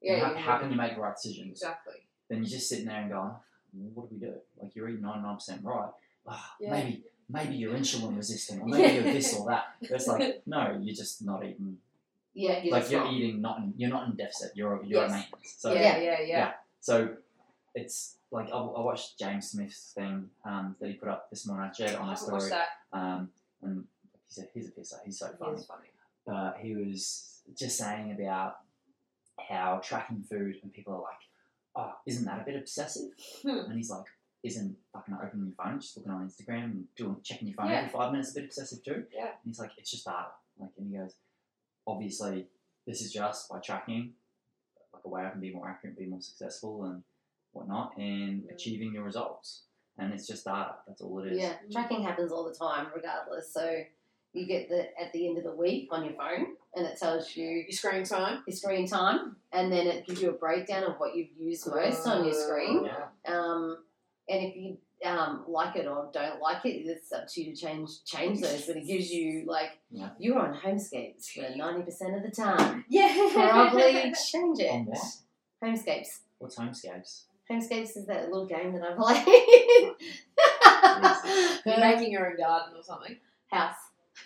[0.00, 0.28] Yeah.
[0.28, 1.50] how, how can you make the right decisions?
[1.62, 1.94] Exactly.
[2.28, 3.32] then you're just sitting there and going,
[3.94, 4.34] what do we do?
[4.60, 5.90] Like you're eating 99% right.
[6.26, 6.70] Ah, Yeah.
[6.70, 9.64] Maybe maybe you're insulin resistant or maybe you're this or that.
[9.82, 11.76] It's like, no, you're just not eating.
[12.36, 13.12] Yeah, you're like just you're not.
[13.14, 14.52] eating not in, you're not in deficit.
[14.54, 15.18] You're you're at Yes.
[15.20, 15.54] maintenance.
[15.58, 16.52] So yeah, yeah, yeah, yeah.
[16.80, 17.16] so
[17.74, 21.70] it's like I, I watched James Smith's thing um, that he put up this morning.
[21.70, 22.60] I shared it I on my haven't watched story.
[22.92, 22.98] that.
[22.98, 23.30] Um,
[23.62, 23.84] and
[24.28, 24.98] he's a he's a pisser.
[25.04, 25.88] He's so funny is funny.
[26.26, 28.56] but he was just saying about
[29.48, 31.22] how tracking food and people are like,
[31.76, 33.10] oh, isn't that a bit obsessive?
[33.42, 33.48] Hmm.
[33.70, 34.04] And he's like,
[34.42, 37.78] isn't fucking opening your phone, just looking on Instagram and doing checking your phone Yeah.
[37.78, 39.04] every five minutes a bit obsessive too?
[39.14, 39.24] Yeah.
[39.24, 40.26] And he's like, it's just data.
[40.58, 41.14] Like, and he goes,
[41.86, 42.46] obviously,
[42.86, 44.12] this is just by tracking,
[44.92, 47.02] like a way I can be more accurate, be more successful, and
[47.52, 48.52] whatnot, and Mm.
[48.52, 49.62] achieving your results.
[49.98, 50.76] And it's just data.
[50.86, 51.40] That's all it is.
[51.40, 53.50] Yeah, tracking happens all the time, regardless.
[53.52, 53.82] So
[54.34, 57.34] you get the at the end of the week on your phone, and it tells
[57.34, 58.42] you Your screen time.
[58.46, 62.06] your screen time, and then it gives you a breakdown of what you've used most
[62.06, 62.84] on your screen.
[62.84, 63.06] Yeah.
[63.26, 63.82] Um,
[64.28, 67.60] and if you um, like it or don't like it, it's up to you to
[67.60, 68.66] change change those.
[68.66, 70.10] But it gives you like Yeah.
[70.18, 72.84] you're on homescapes for ninety percent of the time.
[72.88, 73.28] Yeah.
[73.32, 73.92] Probably
[74.32, 74.70] change it.
[74.70, 74.98] On what?
[75.62, 76.20] Homescapes.
[76.38, 77.24] What's homescapes?
[77.50, 79.24] Homescapes is that little game that I play.
[81.66, 83.16] You're making your own garden or something.
[83.48, 83.76] House.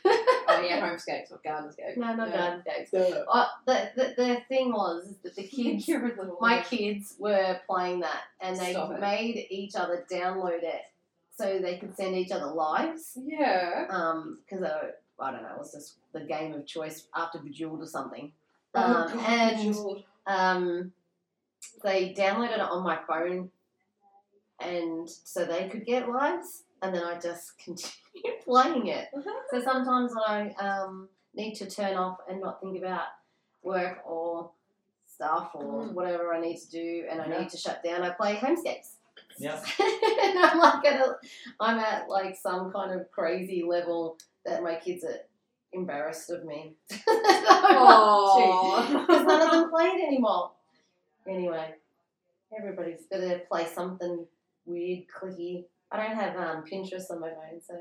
[0.05, 1.97] Oh yeah, homescapes, not gardenscape.
[1.97, 2.59] No, not Yeah.
[2.67, 3.25] gardenscapes.
[3.31, 5.89] Uh, the, the the thing was that the kids,
[6.41, 9.01] my kids were playing that, and they Stop it.
[9.01, 10.83] made each other download it
[11.37, 13.17] so they could send each other lives.
[13.17, 13.87] Yeah.
[13.91, 14.91] Um, because I,
[15.23, 18.33] I don't know, it was just the game of choice after Bejeweled or something.
[18.75, 20.05] Oh, Um, God, and Bejeweled.
[20.27, 20.93] um,
[21.83, 23.51] they downloaded it on my phone,
[24.61, 29.09] and so they could get lives, and then I just continue playing it.
[29.51, 33.07] So sometimes when I um, need to turn off and not think about
[33.63, 34.51] work or
[35.07, 35.93] stuff or Mm.
[35.93, 37.41] whatever I need to do, and I Yeah.
[37.41, 38.95] need to shut down, I play Homescapes.
[39.39, 39.61] Yeah.
[39.79, 41.17] and I'm like at a,
[41.61, 44.17] I'm at like some kind of crazy level
[44.47, 45.19] that my kids are
[45.73, 46.75] embarrassed of me.
[49.11, 50.53] Because none of them play it anymore.
[51.29, 51.75] Anyway,
[52.57, 54.27] Everybody's got to play something
[54.67, 55.67] weird, clicky.
[55.93, 57.75] I don't have um, Pinterest on my phone, so.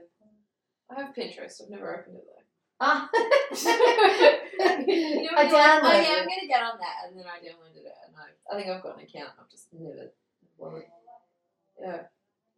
[0.89, 1.62] I have Pinterest.
[1.62, 2.43] I've never opened it though.
[2.82, 3.10] Ah.
[4.60, 7.26] You know, I you're like, oh downloaded yeah, I'm gonna get on that, and then
[7.26, 9.32] I downloaded it, and I, I think I've got an account.
[9.39, 10.12] I've just never.
[10.57, 10.82] Well,
[11.82, 12.01] yeah.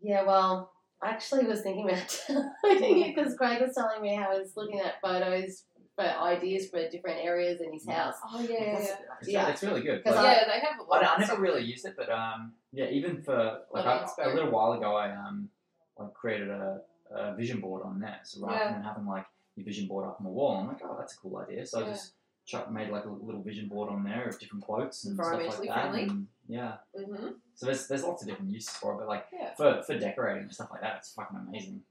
[0.01, 0.71] Yeah, well,
[1.01, 4.55] I actually was thinking about downloading it because Craig was telling me how he was
[4.55, 5.63] looking at photos
[5.95, 8.15] for ideas for different areas in his house.
[8.25, 8.95] Oh yeah, yeah, yeah.
[9.19, 9.49] It's, Yeah.
[9.49, 10.03] it's really good.
[10.03, 11.03] 'Cause Like, Yeah, they have a lot.
[11.03, 11.39] I, I never stuff.
[11.39, 15.11] really used it, but um, yeah, even for like On a little while ago, I
[15.11, 15.49] um,
[15.97, 16.81] like created a,
[17.11, 18.19] a vision board on there.
[18.23, 18.73] So rather Yeah.
[18.73, 19.25] than having like
[19.55, 21.65] your vision board up on the wall, I'm like, oh, that's a cool idea.
[21.65, 22.13] So I just
[22.45, 25.67] chuck, made like a little vision board on there of different quotes and stuff like
[25.67, 25.93] that.
[25.93, 27.27] And, yeah, Mm-hmm.
[27.55, 29.53] so there's there's lots of different uses for it, but like Yeah.
[29.55, 31.83] for for decorating and stuff like that, it's fucking amazing.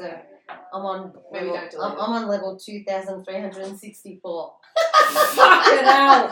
[0.00, 0.18] So
[0.72, 2.00] I'm on Maybe level, don't delete I'm, it.
[2.00, 4.54] I'm on level two thousand three hundred and sixty four.
[5.12, 6.26] Fucking hell.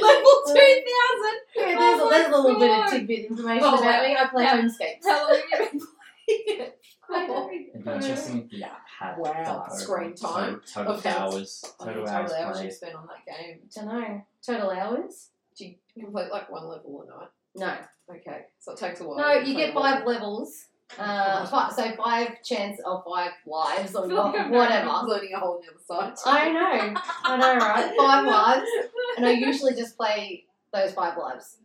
[0.00, 1.36] Level two thousand.
[1.56, 4.08] Yeah, Oh there's, a, there's a little bit of oh tidbit information Oh, about wow.
[4.08, 4.16] me.
[4.16, 4.56] I play Yeah.
[4.62, 5.04] homescapes.
[5.04, 6.78] How long have you been playing it?
[7.12, 7.32] I for?
[7.34, 8.64] don't- It'd be interesting if the
[8.98, 12.70] had Wow, screen time total, total how- hours, Oh, total yeah, hours totally hours you
[12.70, 13.60] spent on that game.
[13.74, 14.22] don't know.
[14.46, 15.28] Total hours?
[15.56, 17.28] Do you complete like one level a night?
[17.56, 17.76] No.
[18.10, 19.18] Okay, so it takes a while.
[19.18, 19.84] No, you get one.
[19.84, 20.66] five levels.
[20.98, 24.88] Uh, fi so five chance of five lives or I feel I'm whatever.
[25.06, 26.14] learning a whole new side.
[26.26, 27.94] I know, I know, right?
[27.96, 28.68] Five lives,
[29.16, 31.58] and I usually just play those five lives.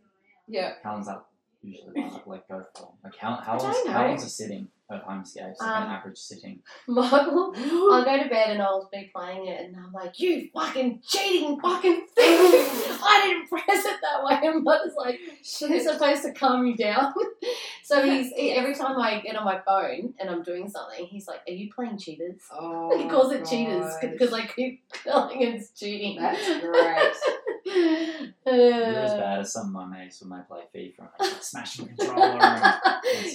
[0.46, 0.74] Yeah.
[0.84, 1.24] How long's that
[1.60, 2.92] usually like, like go for?
[3.02, 4.08] Like how how I long's, how know.
[4.08, 5.60] long's a sitting of homescapes?
[5.60, 6.60] Like Um, an average sitting.
[6.86, 11.02] Michael, I'll go to bed and I'll be playing it, and I'm like, "You fucking
[11.06, 12.38] cheating, fucking thing!
[13.02, 17.12] I didn't press it that way." And Mother's like, "She's supposed to calm you down."
[17.82, 21.26] so he's he- every time I get on my phone and I'm doing something, he's
[21.26, 25.70] like, "Are you playing cheaters?" Oh, he calls it cheaters because I keep telling it's
[25.78, 26.20] cheating.
[26.20, 27.12] That's great.
[27.66, 31.40] You're as Uh, bad as some of my mates when they play FIFA and they
[31.40, 32.36] smash my controller.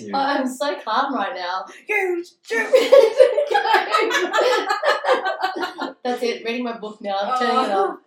[0.02, 0.12] You.
[0.16, 1.66] I'm so calm right now.
[1.88, 2.74] You stupid!
[6.04, 6.44] That's it.
[6.46, 7.36] Reading my book now.
[7.38, 8.00] Turning it off.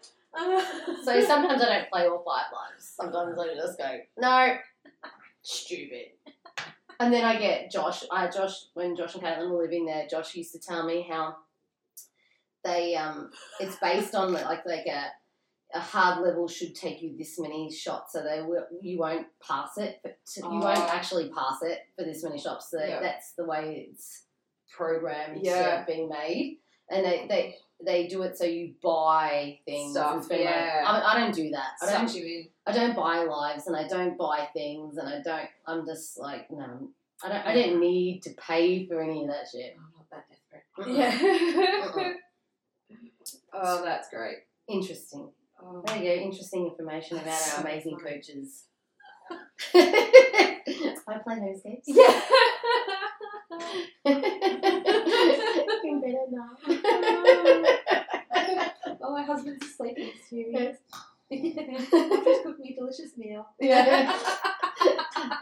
[1.04, 2.92] So sometimes I don't play all five lives.
[2.96, 4.56] Sometimes I just go, no,
[5.42, 6.06] stupid.
[7.00, 8.04] And then I get Josh.
[8.10, 11.36] Uh, Josh, when Josh and Caitlin were living there, Josh used to tell me how
[12.64, 15.06] they um, it's based on like like a
[15.74, 19.76] a hard level should take you this many shots, so they will you won't pass
[19.76, 20.88] it, but to, you won't Oh.
[20.90, 22.70] actually pass it for this many shots.
[22.70, 23.00] So Yeah.
[23.00, 24.22] that's the way it's
[24.70, 25.84] programmed Yeah.
[25.84, 30.44] being made, and they they they do it so you buy things Stuff, and spend
[30.44, 30.54] money.
[30.56, 30.84] yeah.
[30.86, 31.72] I, I don't do that.
[31.82, 32.08] I don't.
[32.08, 32.48] Sucks you in.
[32.66, 35.48] I don't buy lives, and I don't buy things, and I don't.
[35.66, 36.88] I'm just like no.
[37.22, 37.46] I don't.
[37.46, 39.76] I didn't need to pay for any of that shit.
[39.76, 40.96] I'm not that desperate.
[40.96, 41.84] Yeah.
[41.84, 41.92] Uh-uh.
[41.98, 42.14] Mm-mm.
[43.52, 43.60] Uh-uh.
[43.80, 44.38] oh, that's great.
[44.68, 45.30] Interesting.
[45.66, 45.82] Oh.
[45.86, 46.14] There you go.
[46.26, 48.64] Interesting information about our amazing coaches.
[49.74, 51.84] I play those games.
[51.86, 52.20] Yeah.
[55.66, 56.50] Looking better now.
[59.02, 60.72] oh, my husband's asleep next to me.
[61.32, 61.90] Just
[62.42, 63.46] cooked me a delicious meal.
[63.60, 64.12] Yeah.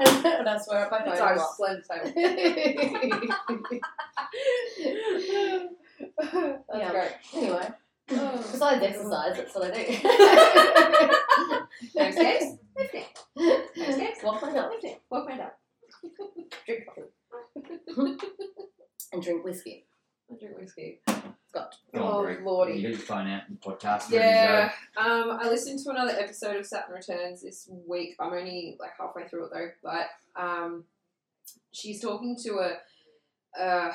[0.01, 1.16] and I swear at my phone.
[1.16, 1.57] Sorry, a lot.
[1.57, 1.83] slam.
[1.89, 2.11] That's
[6.75, 6.91] Yeah.
[6.91, 7.12] great.
[7.35, 7.68] anyway,
[8.11, 8.37] Oh.
[8.37, 9.93] besides exercise, that's what I do.
[11.97, 12.59] Homescapes?
[12.77, 13.05] Lifting.
[13.39, 14.23] Homescapes?
[14.25, 14.71] Walk my dog.
[14.73, 14.97] Lifting.
[15.11, 15.51] Walk my dog.
[16.67, 18.17] Drink coffee.
[19.13, 19.87] and drink whiskey.
[20.31, 21.01] I drink whiskey.
[21.49, 21.75] Scotch.
[21.95, 22.75] Go Oh, lordy.
[22.75, 24.11] You got your phone out, your podcast.
[24.11, 28.17] Yeah, um, I listened to another episode of Saturn Returns this week.
[28.19, 30.09] I'm only like halfway through it though, but
[30.43, 30.85] um,
[31.73, 33.93] she's talking to a uh,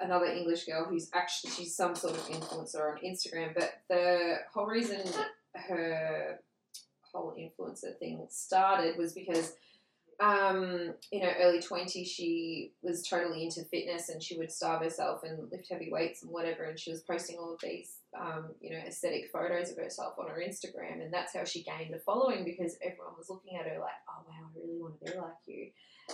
[0.00, 3.54] another English girl who's actually she's some sort of influencer on Instagram.
[3.54, 5.02] But the whole reason
[5.54, 6.40] her
[7.12, 9.54] whole influencer thing started was because
[10.20, 15.22] um, in her early 20s, she was totally into fitness and she would starve herself
[15.22, 16.64] and lift heavy weights and whatever.
[16.64, 20.28] And she was posting all of these, um, you know, aesthetic photos of herself on
[20.28, 21.02] her Instagram.
[21.02, 24.24] And that's how she gained a following because everyone was looking at her like, oh,
[24.28, 25.68] wow, I really want to be like you.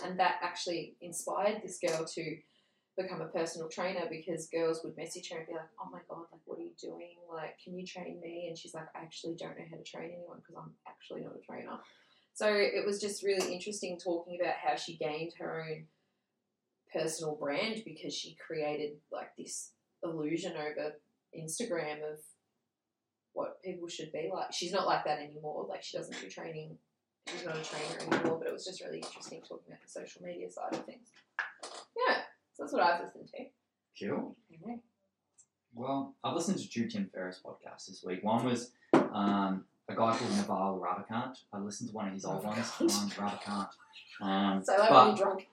[0.05, 2.37] And that actually inspired this girl to
[2.97, 6.27] become a personal trainer because girls would message her and be like, oh my God,
[6.31, 7.17] like, what are you doing?
[7.33, 8.47] Like, can you train me?
[8.49, 11.37] And she's like, I actually don't know how to train anyone because I'm actually not
[11.37, 11.79] a trainer.
[12.35, 15.85] So it was just really interesting talking about how she gained her own
[16.93, 19.71] personal brand because she created like this
[20.03, 20.95] illusion over
[21.37, 22.19] Instagram of
[23.33, 24.53] what people should be like.
[24.53, 25.67] She's not like that anymore.
[25.69, 26.77] Like she doesn't do training.
[27.29, 28.39] She's not a trainer anymore.
[28.39, 31.09] But it was just really interesting talking about the social media side of things.
[32.55, 34.07] So that's what I've listened to.
[34.09, 34.37] Cool.
[35.75, 38.23] Well, I've listened to two Tim Ferriss podcasts this week.
[38.23, 41.37] One was um, a guy called Naval Ravikant.
[41.53, 43.69] I listened to one of his old ones, um, Ravikant.
[44.21, 45.49] Um, So when you're drunk.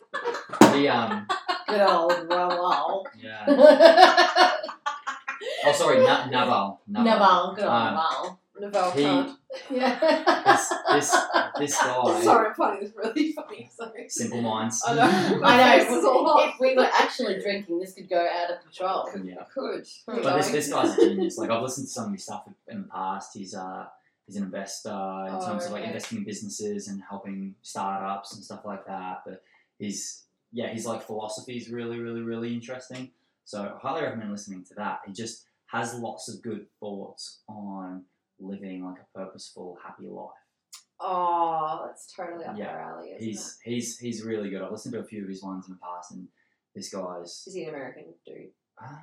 [0.73, 1.27] the um,
[1.67, 3.03] Good old Raval.
[3.19, 4.51] yeah.
[5.63, 6.81] Oh, sorry, Na- Naval.
[6.87, 7.53] Naval.
[7.55, 8.40] Good old Um, Naval.
[8.61, 9.37] Naval He, can't.
[9.69, 9.99] Yeah.
[10.45, 11.21] this, this,
[11.59, 13.69] this guy, Sorry, I'm finding this really funny.
[13.75, 14.07] Sorry.
[14.09, 14.81] Simple Minds.
[14.87, 15.39] I know.
[15.41, 16.33] My I face is all know.
[16.33, 16.49] hot.
[16.53, 19.09] If we were actually drinking, this could go out of control.
[19.23, 19.43] Yeah.
[19.53, 19.85] Could.
[20.07, 21.37] But But this, this guy's a genius.
[21.37, 23.31] Like I've listened to some of his stuff in the past.
[23.33, 23.85] He's uh
[24.25, 24.95] he's an investor in
[25.35, 25.89] Oh, terms of like okay.
[25.91, 29.23] investing in businesses and helping startups and stuff like that.
[29.25, 29.43] But
[29.79, 33.11] his yeah, his like philosophy is really, really, really interesting.
[33.45, 34.99] So I highly recommend listening to that.
[35.05, 38.03] He just has lots of good thoughts on
[38.41, 40.29] living like a purposeful, happy life.
[40.99, 42.69] Oh, that's totally up Yeah.
[42.69, 44.61] our alley, He's he's he's really good.
[44.61, 46.27] I've listened to a few of his ones in the past, and
[46.75, 48.51] this guy's is he an American dude?
[48.81, 48.99] Um,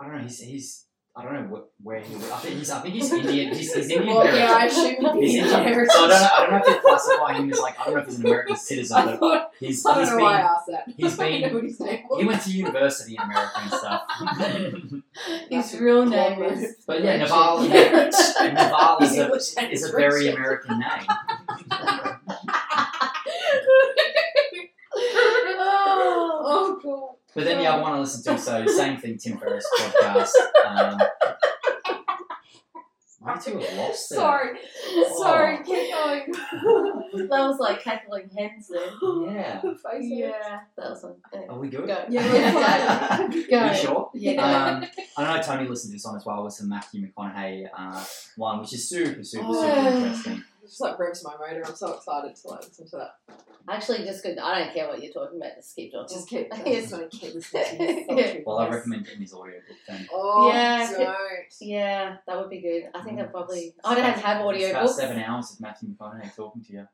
[0.00, 0.22] I don't know.
[0.22, 0.86] He's he's
[1.16, 2.14] I don't know wh- where he.
[2.14, 3.52] I think he's I think he's Indian.
[3.54, 4.14] He's, he's Indian.
[4.14, 5.60] Well, yeah, I assume He's be Indian.
[5.60, 5.90] American.
[5.90, 6.28] So I don't know.
[6.32, 8.26] I don't know if you classify him as like I don't know if he's an
[8.26, 9.50] American citizen, I but thought.
[9.58, 10.84] he's I don't he's know been why I asked that.
[10.96, 12.20] He's been- know what his name was.
[12.20, 14.02] he went to university in America and stuff.
[15.50, 16.76] His real name is.
[16.86, 17.24] but yeah, Richard.
[17.24, 18.10] Naval Yeah.
[18.54, 21.06] Naval is a is is a very American name.
[25.62, 27.16] oh god.
[27.34, 30.32] But then the other one I listened to, so same thing, Tim Ferriss podcast.
[30.66, 30.98] Um,
[33.22, 34.14] you two have lost it.
[34.14, 34.58] Sorry.
[35.16, 36.32] Sorry, keep going.
[37.12, 38.88] That was like cackling hens then.
[39.34, 39.60] Yeah.
[40.00, 41.16] Yeah, that was one.
[41.48, 41.86] Are we good?
[41.86, 42.04] Go.
[42.08, 43.50] Yeah, we're fine.
[43.50, 43.58] Go.
[43.58, 44.10] Are you sure?
[44.14, 44.42] Yeah.
[44.42, 44.84] Um,
[45.16, 48.04] I know Tony listened to this one as well with some Matthew McConaughey uh,
[48.36, 49.96] one, which is super, super, super Oh.
[49.96, 50.44] interesting.
[50.70, 51.64] It just like revs my motor.
[51.66, 53.34] I'm so excited to like, listen to that.
[53.68, 54.38] Actually, just good.
[54.38, 55.56] I don't care what you're talking about.
[55.56, 56.16] Just keep talking.
[56.16, 58.74] Just keep, I just want to keep listening to his sultry Well, I voice.
[58.76, 60.08] recommend getting his audiobook then.
[60.12, 61.16] Oh, Yeah, don't.
[61.60, 62.84] Yeah, that would be good.
[62.94, 63.32] I think I Mm.
[63.32, 63.74] probably.
[63.84, 64.96] I don't have audio It's about books.
[64.96, 66.88] seven hours of Matthew McConaughey talking to you.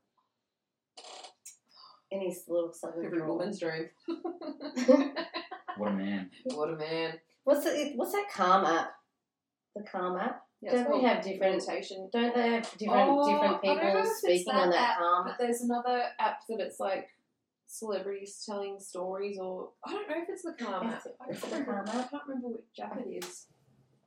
[2.11, 3.37] In his little southern Every drawl.
[3.37, 3.91] woman's dream.
[5.77, 6.31] What a man.
[6.45, 7.19] What a man.
[7.45, 8.93] What's the, What's that Calm app?
[9.75, 10.46] The Calm app.
[10.67, 11.53] Yeah, don't they have different?
[11.67, 12.11] meditation.
[12.13, 14.99] Don't they have different Oh, different people know if it's speaking that on that app,
[14.99, 15.25] Calm?
[15.27, 17.09] But there's another app that it's like
[17.67, 21.07] celebrities telling stories, or I don't know if it's the Calm Is app.
[21.07, 23.47] it- I can't, the remember, Calm I can't remember which app it is.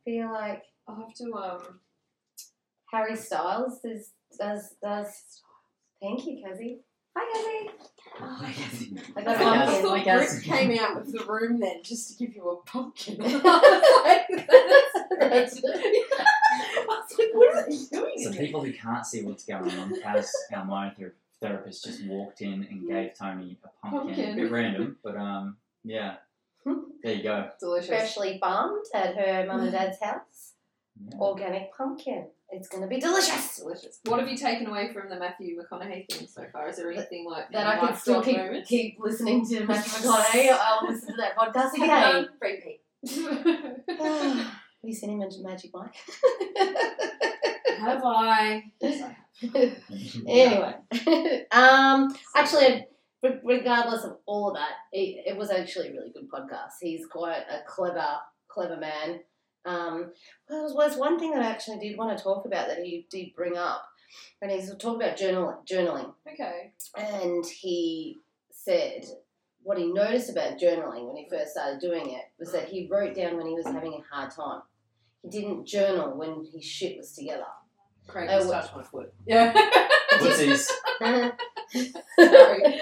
[0.06, 1.80] feel like I'll have to um.
[2.92, 5.42] Harry Styles does does does.
[6.02, 6.80] Thank you, Kazzy.
[7.16, 9.00] Hi, Kazzy.
[9.16, 9.66] I I got a Hi, thought, I Kaz.
[9.66, 9.84] pumpkin.
[9.84, 13.18] thought Hi, Rick came out of the room then just to give you a pumpkin.
[13.22, 14.26] I
[15.20, 15.64] That's- was
[17.34, 18.14] like, what are you doing?
[18.24, 22.68] So people who can't see what's going on, Kaz, our monother- therapist, just walked in
[22.70, 24.16] and gave Tony a pumpkin.
[24.16, 24.34] Pumpkin.
[24.34, 26.16] A bit random, but um, yeah.
[27.02, 27.50] There you go.
[27.62, 27.88] Delicious.
[27.88, 30.54] Freshly farmed at her mum and dad's house.
[31.02, 31.18] Yeah.
[31.18, 32.26] Organic pumpkin.
[32.52, 33.58] It's gonna be delicious.
[33.58, 34.00] Delicious.
[34.04, 36.68] What have you taken away from the Matthew McConaughey thing so far?
[36.68, 38.68] Is there anything like That I can still keep moments?
[38.68, 40.50] keep listening to Matthew McConaughey.
[40.52, 42.28] I'll listen to that podcast again.
[42.42, 42.82] Repeat.
[44.82, 45.94] Have you seen him in Magic Mike?
[47.80, 48.64] Have I?
[48.80, 49.76] Yes, I have.
[50.28, 52.86] anyway, um, actually,
[53.44, 56.74] regardless of all of that, it, it was actually a really good podcast.
[56.82, 58.06] He's quite a clever,
[58.48, 59.20] clever man.
[59.66, 60.12] Um,
[60.50, 63.06] well, there was one thing that I actually did want to talk about that he
[63.10, 63.84] did bring up,
[64.42, 65.58] and he's talking about journaling.
[65.70, 66.72] Journaling, Okay.
[66.98, 68.18] and he
[68.52, 69.06] said
[69.64, 73.14] what he noticed about journaling when he first started doing it was that he wrote
[73.14, 74.62] down when he was having a hard time.
[75.24, 77.46] He didn't journal when his shit was together.
[78.08, 79.14] Craig Oh, just what- touched my foot.
[79.28, 79.54] Yeah.
[80.14, 80.68] Whoopsies.
[82.20, 82.80] Sorry.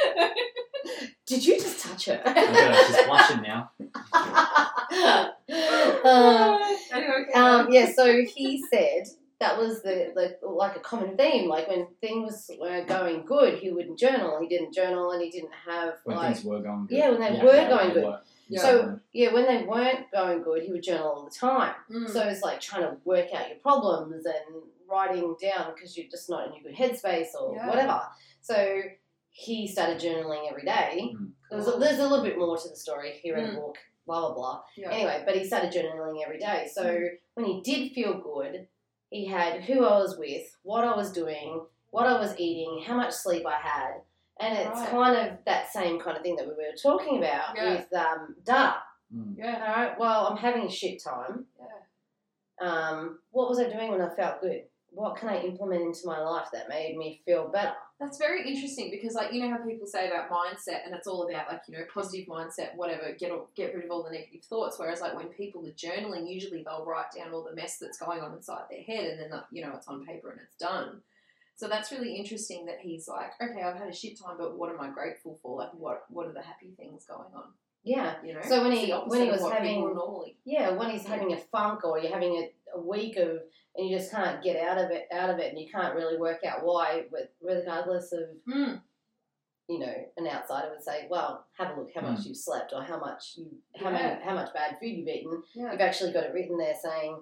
[1.26, 2.22] Did you just touch her?
[2.26, 3.72] Okay, she's blushing now.
[5.50, 6.58] Uh,
[6.94, 7.34] anyway, okay.
[7.40, 9.08] um, yeah, so he said
[9.40, 11.50] that was the, the like a common theme.
[11.50, 14.40] Like when things were going good, he wouldn't journal.
[14.42, 16.98] He didn't journal, and he didn't have When like things were going good.
[16.98, 18.04] Yeah, when they were yeah, going good.
[18.06, 18.20] were.
[18.50, 18.62] Yeah.
[18.62, 21.74] so yeah, when they weren't going good, he would journal all the time.
[21.92, 22.10] Mm.
[22.10, 26.30] So it's like trying to work out your problems and writing down because you're just
[26.30, 27.68] not in your good headspace or Yeah.
[27.68, 28.02] whatever.
[28.42, 28.82] So
[29.30, 31.12] he started journaling every day.
[31.16, 31.32] Mm.
[31.52, 33.56] There's, a, there's a little bit more to the story here in Mm.
[33.56, 34.62] the book, blah, blah, blah.
[34.78, 34.92] yeah.
[34.92, 36.70] Anyway, but he started journaling every day.
[36.74, 37.08] So Mm.
[37.36, 38.68] when he did feel good,
[39.10, 42.96] he had who I was with, what I was doing, what I was eating, how
[42.96, 44.02] much sleep I had.
[44.40, 44.90] And it's Right.
[44.90, 47.76] kind of that same kind of thing that we were talking about Yeah.
[47.76, 48.82] with um, data.
[49.16, 49.38] Mm.
[49.38, 49.72] Yeah.
[49.88, 51.48] right, well, I'm having a shit time.
[51.60, 51.66] Yeah.
[52.60, 54.64] Um, what was I doing when I felt good?
[54.90, 57.76] What can I implement into my life that made me feel better?
[58.00, 61.28] That's very interesting because, like, you know how people say about mindset, and it's all
[61.28, 63.12] about like you know positive mindset, whatever.
[63.18, 64.78] Get all, get rid of all the negative thoughts.
[64.80, 68.22] Whereas, like, when people are journaling, usually they'll write down all the mess that's going
[68.22, 71.02] on inside their head, and then you know it's on paper and it's done.
[71.58, 74.70] So that's really interesting that he's like, okay, I've had a shit time, but what
[74.70, 75.58] am I grateful for?
[75.58, 77.46] Like, what what are the happy things going on?
[77.84, 78.16] Yeah.
[78.24, 78.42] You know.
[78.48, 80.38] So when he- when he was having- normally.
[80.46, 83.42] Yeah, when he's having a funk or you're having a, a week of
[83.76, 86.18] and you just can't get out of it out of it and you can't really
[86.18, 88.82] work out why, but regardless of Mm.
[89.68, 92.84] you know, an outsider would say, Well, have a look how much you've slept or
[92.84, 93.98] how much you how Yeah.
[93.98, 95.42] many how much bad food you've eaten.
[95.56, 95.72] Yeah.
[95.72, 97.20] You've actually got it written there saying,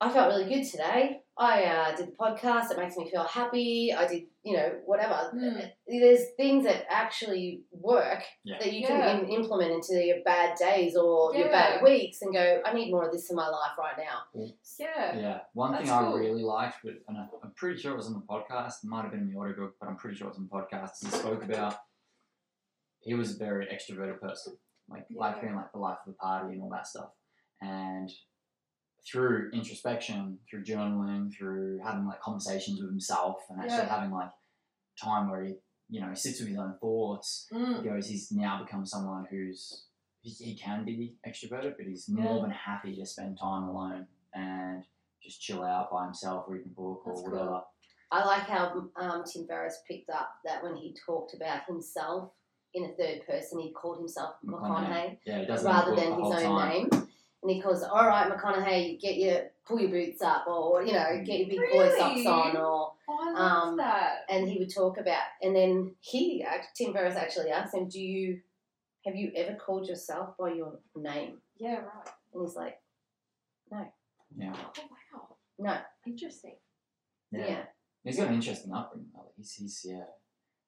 [0.00, 1.20] I felt really good today.
[1.38, 2.70] I uh, did the podcast.
[2.70, 3.92] It makes me feel happy.
[3.96, 5.30] I did, you know, whatever.
[5.34, 5.70] Mm.
[5.86, 8.56] There's things that actually work Yeah.
[8.58, 8.88] that you Yeah.
[8.88, 12.90] can im- implement into your bad days or your bad weeks and go, I need
[12.90, 14.22] more of this in my life right now.
[14.78, 15.16] Yeah.
[15.16, 16.18] Yeah, one thing That's I cool.
[16.18, 18.84] really liked, but and I- I'm pretty sure it was on the podcast.
[18.84, 20.56] It might have been in the audiobook, but I'm pretty sure it was on the
[20.58, 20.90] podcast.
[21.02, 21.76] He spoke about
[23.00, 24.56] he was a very extroverted person,
[24.88, 27.10] like like being like the life of the party and all that stuff.
[27.60, 28.10] And
[29.10, 33.94] through introspection, through journaling, through having like conversations with himself, and actually Yeah.
[33.94, 34.30] having like
[35.02, 35.54] time where he
[35.88, 37.46] you know sits with his own thoughts.
[37.52, 37.82] Mm.
[37.82, 39.84] He goes, he's now become someone who's
[40.22, 42.42] he, he can be extroverted, but he's more Yeah.
[42.42, 44.84] than happy to spend time alone and
[45.22, 47.30] just chill out by himself, reading a book or That's cool.
[47.32, 47.62] whatever.
[48.10, 52.30] I like how um, Tim Ferriss picked up that when he talked about himself
[52.74, 54.88] in a third person, he called himself McConaughey.
[54.88, 55.18] McConaughey.
[55.26, 56.68] Yeah, he does it in the rather than his own time.
[56.70, 57.08] name.
[57.46, 61.22] And he calls, all right, McConaughey, get your pull your boots up, or you know,
[61.24, 64.24] get your big boy socks on, or Oh, I love Um, that.
[64.28, 66.44] and he would talk about, and then he,
[66.74, 68.40] Tim Ferriss actually asked him, do you
[69.04, 71.38] have you ever called yourself by your name?
[71.56, 72.08] Yeah, right.
[72.34, 72.80] And he's like,
[73.70, 73.86] "No."
[74.36, 74.52] Yeah.
[74.56, 74.82] Oh,
[75.14, 75.36] wow.
[75.60, 76.56] no, Interesting.
[77.30, 77.46] yeah.
[77.46, 77.62] yeah,
[78.02, 79.10] He's got an interesting upbringing.
[79.14, 79.30] Though.
[79.36, 80.06] He's, he's yeah,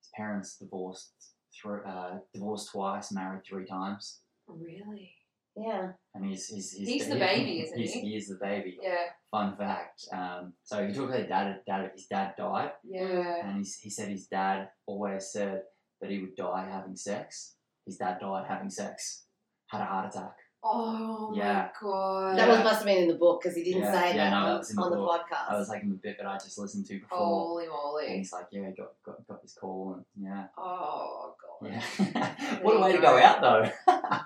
[0.00, 1.10] his parents divorced,
[1.52, 5.10] through, uh, divorced twice, married three times, Really?
[5.58, 5.88] Yeah.
[6.14, 8.00] and he's he's he's, He's the baby, isn't he's, he?
[8.00, 8.78] He is the baby.
[8.82, 8.94] Yeah.
[9.30, 10.06] Fun fact.
[10.12, 11.60] Um, so you talk about dad.
[11.66, 13.46] Dad, his dad died, Yeah.
[13.46, 15.62] and he's, he said his dad always said
[16.00, 17.54] that he would die having sex.
[17.86, 19.24] His dad died having sex,
[19.66, 20.34] had a heart attack.
[20.62, 21.52] Oh Yeah.
[21.54, 22.36] my god.
[22.38, 22.54] That Yeah.
[22.54, 24.40] was must have been in the book because he didn't Yeah, say yeah, that no,
[24.46, 25.20] that on, was in the on the book.
[25.30, 25.50] podcast.
[25.52, 28.06] I was like in the bit that I just listened to before, Holy moly!
[28.08, 31.70] and he's like, "Yeah, got got, got this call, and yeah, Oh god.
[31.70, 33.04] yeah." what a you way to go.
[33.04, 33.70] go out, though.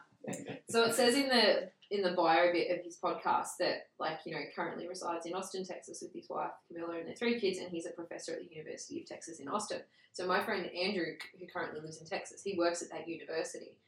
[0.69, 4.33] So it says in the in the bio bit of his podcast that like you
[4.33, 7.69] know currently resides in Austin, Texas, with his wife Camila and their three kids, and
[7.69, 9.81] he's a professor at the University of Texas in Austin.
[10.13, 13.79] So my friend Andrew, who currently lives in Texas, he works at that university.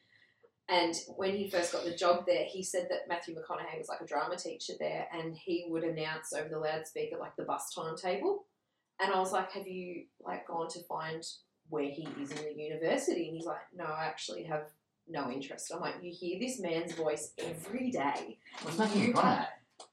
[0.69, 4.01] And when he first got the job there, he said that Matthew McConaughey was like
[4.01, 8.45] a drama teacher there, and he would announce over the loudspeaker like the bus timetable.
[9.01, 11.27] And I was like, "Have you like gone to find
[11.69, 14.71] where he is in the university?" And he's like, "No, I actually have
[15.09, 18.39] no interest." I'm like, "You hear this man's voice every day.
[18.67, 19.47] It's Matthew You McConaughey.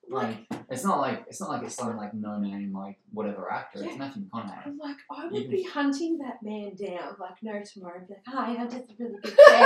[0.09, 3.80] Like, it's not like it's not like it's some like no name like whatever actor.
[3.80, 3.97] It's Yeah.
[3.97, 4.68] Matthew McConaughey.
[4.68, 7.16] I'm like, I would Even- be hunting that man down.
[7.20, 9.66] Like, no, tomorrow, and be like, hi, I'm just a really good friend.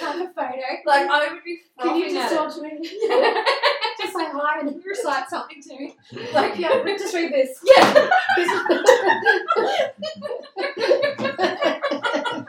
[0.00, 0.62] Have a photo.
[0.86, 2.70] Like, I would be Can you just at talk to me?
[3.08, 3.44] Yeah.
[3.98, 5.96] just say hi and recite something to me.
[6.32, 7.58] like, yeah, just read this.
[7.64, 8.10] Yeah.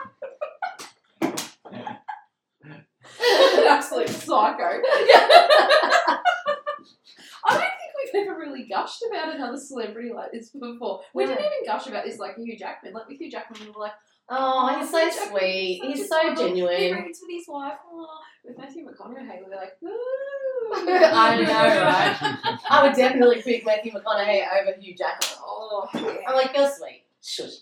[3.22, 4.62] An absolute psycho.
[7.42, 11.00] I don't think we've ever really gushed about another celebrity like this before.
[11.14, 12.92] We didn't even gush about this like Hugh Jackman.
[12.92, 13.94] Like with Hugh Jackman, we were like,
[14.32, 15.80] Oh, oh he's so sweet.
[15.82, 16.76] He's so genuine.
[16.76, 17.78] He reads with his wife.
[17.90, 18.18] Oh.
[18.44, 20.72] With Matthew McConaughey, we're like, ooh.
[20.72, 21.50] I know,
[21.82, 22.58] right?
[22.70, 25.30] I would definitely pick Matthew McConaughey over Hugh Jackman.
[25.42, 27.02] Oh, I'm like, you're sweet.
[27.22, 27.58] Shush.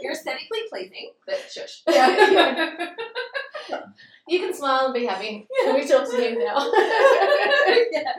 [0.00, 1.82] You're aesthetically pleasing, but shush.
[1.86, 2.94] Yeah,
[4.28, 5.46] You can smile and be happy.
[5.64, 6.70] Can we talk to him now?
[7.92, 8.12] yeah.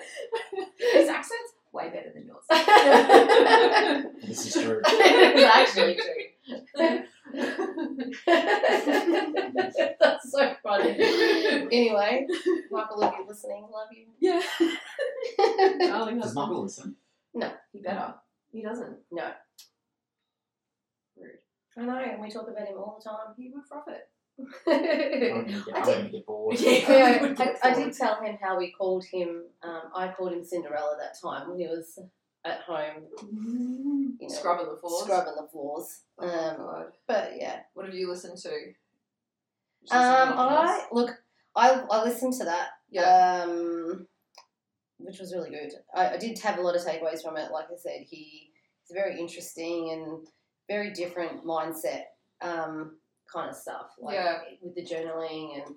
[0.77, 2.43] His accent's way better than yours.
[4.27, 4.81] This is true.
[4.83, 7.03] it's actually true.
[9.99, 10.97] That's so funny.
[11.71, 12.27] Anyway,
[12.69, 14.05] Michael, if you're listening, love you.
[14.19, 14.41] yeah.
[15.87, 16.35] Darling Does husband.
[16.35, 16.95] Michael listen?
[17.33, 18.15] No, he better.
[18.51, 18.97] He doesn't.
[19.11, 19.31] No.
[21.17, 21.39] Rude.
[21.77, 23.33] I know, and we talk about him all the time.
[23.37, 24.09] He would profit.
[24.67, 26.59] I'm gonna get, I I'm did- gonna get bored.
[26.59, 26.71] Yeah.
[26.71, 29.43] Yeah, I, I did tell him how we called him.
[29.63, 31.97] Um, I called him Cinderella that time when he was
[32.43, 33.03] at home,
[34.19, 35.03] you know, Scrubbing the floors.
[35.03, 36.01] scrubbing the floors.
[36.19, 36.85] Oh, Um, God.
[37.07, 38.49] but yeah, What have you listened to?
[39.83, 41.11] Just um, anything I look,
[41.55, 43.43] I I listened to that, Yeah.
[43.45, 44.07] um,
[44.97, 45.71] which was really good.
[45.93, 47.51] I, I did have a lot of takeaways from it.
[47.51, 48.49] Like I said, he he's
[48.83, 50.27] it's very interesting and
[50.67, 52.03] very different mindset
[52.41, 52.97] um,
[53.33, 53.91] kind of stuff.
[53.99, 54.39] Like Yeah.
[54.61, 55.75] with the journaling and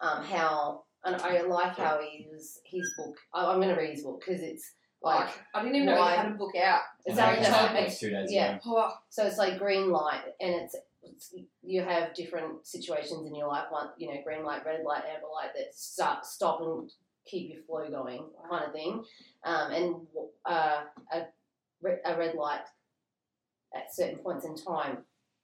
[0.00, 3.16] um, how and I like how he was his book.
[3.32, 5.96] I, I'm going to read his book because it's like Like, I didn't even know
[6.00, 6.80] why- you had a book out.
[7.04, 7.94] it's And only I just came told back me.
[7.94, 8.56] two days Yeah.
[8.56, 8.60] ago.
[8.66, 13.46] Oh, So it's like green light, and it's, it's you have different situations in your
[13.46, 13.66] life.
[13.70, 16.90] One, you know, green light, red light, amber light that start stop and
[17.24, 19.04] keep your flow going, kind of thing.
[19.44, 19.94] Um, and
[20.44, 20.82] uh,
[21.12, 21.26] a
[22.04, 22.64] a red light
[23.74, 24.98] at certain points in time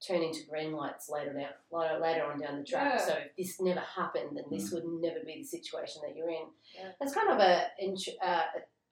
[0.05, 2.93] turn into green lights later down later, later on down the track.
[2.97, 3.05] Yeah.
[3.05, 6.47] So if this never happened, then this would never be the situation that you're in.
[6.77, 6.89] Yeah.
[6.99, 7.67] That's kind of a.
[8.21, 8.41] Uh,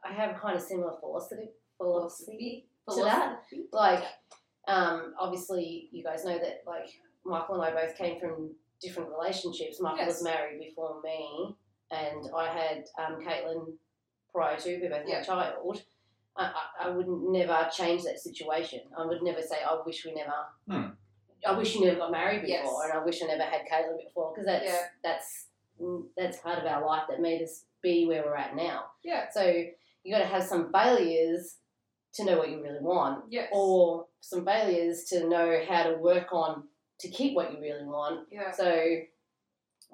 [0.03, 1.49] I have kind of similar philosophy.
[1.77, 3.39] Philosophy to that
[3.71, 4.03] like
[4.67, 6.89] um, obviously you guys know that like
[7.25, 8.51] Michael and I both came from
[8.81, 9.79] different relationships.
[9.79, 10.07] Michael Yes.
[10.07, 11.55] was married before me,
[11.91, 13.73] and I had um, Caitlin
[14.33, 14.79] prior to.
[14.81, 15.15] We both Yeah.
[15.15, 15.83] had a child.
[16.35, 18.79] I, I, I would never change that situation.
[18.97, 20.33] I would never say, "I wish we never."
[20.69, 20.93] Hmm.
[21.45, 22.79] I wish you never got married before, Yes.
[22.83, 24.87] and I wish I never had Caitlin before, because that's Yeah.
[25.03, 25.47] that's
[25.79, 28.91] mm, that's part of our life that made us be where we're at now.
[29.03, 29.29] Yeah.
[29.31, 29.43] So
[30.03, 31.57] you got to have some failures
[32.13, 33.49] to know what you really want, Yes.
[33.53, 36.67] or some failures to know how to work on
[36.99, 38.27] to keep what you really want.
[38.31, 38.51] yeah.
[38.51, 38.97] So,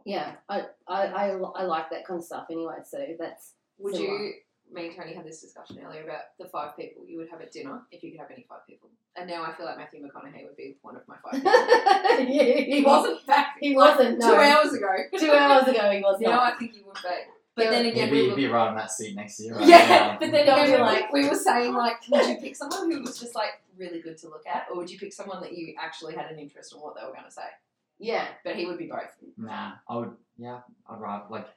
[0.06, 2.78] yeah, I, I, I, I like that kind of stuff anyway.
[2.86, 4.18] So that's Would similar.
[4.26, 4.34] you,
[4.74, 7.52] me and Tony had this discussion earlier about the five people you would have at
[7.52, 8.90] dinner if you could have any five people.
[9.16, 11.52] And now I feel like Matthew McConaughey would be one of my five people.
[12.34, 14.36] yeah, he wasn't back He wasn't, two no.
[14.36, 14.88] hours ago.
[15.18, 16.54] Two hours ago, he was now not.
[16.54, 17.02] I think he would be.
[17.56, 17.72] But Yeah.
[17.72, 19.56] then He'd again, be, we he'd were, be right on that seat next to you.
[19.56, 20.18] Right yeah, now.
[20.20, 22.92] but then Don't again, be we- like- we were saying like, would you pick someone
[22.92, 25.58] who was just like really good to look at, or would you pick someone that
[25.58, 27.48] you actually had an interest in what they were going to say?
[28.00, 29.10] Yeah, But he would be both.
[29.38, 30.12] Nah, I would.
[30.38, 31.48] Yeah, I'd rather like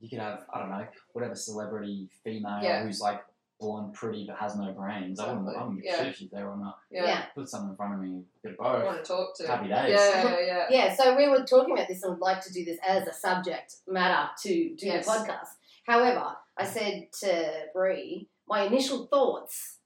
[0.00, 2.82] you could have I don't know whatever celebrity female Yeah.
[2.84, 3.22] who's like
[3.58, 5.18] blonde, pretty but has no brains.
[5.18, 5.48] I wouldn't.
[5.56, 5.98] I wouldn't give a Yeah.
[6.02, 6.78] shit if she's there or not.
[6.90, 7.04] Yeah.
[7.06, 8.84] yeah, Put someone in front of me, bit of I both.
[8.84, 9.46] want to talk to.
[9.46, 9.88] Happy days.
[9.98, 10.66] Yeah, yeah, yeah.
[10.68, 10.94] yeah.
[10.94, 13.76] So we were talking about this and would like to do this as a subject
[13.88, 15.06] matter to do Yes.
[15.06, 15.48] the podcast.
[15.86, 19.78] However, I said to Bree, my initial thoughts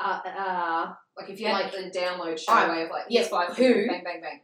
[0.00, 3.20] are, are Like if you had Like- the download straight Alright, away of like, yeah,
[3.20, 3.86] yes, five who?
[3.88, 4.40] bang, bang, bang.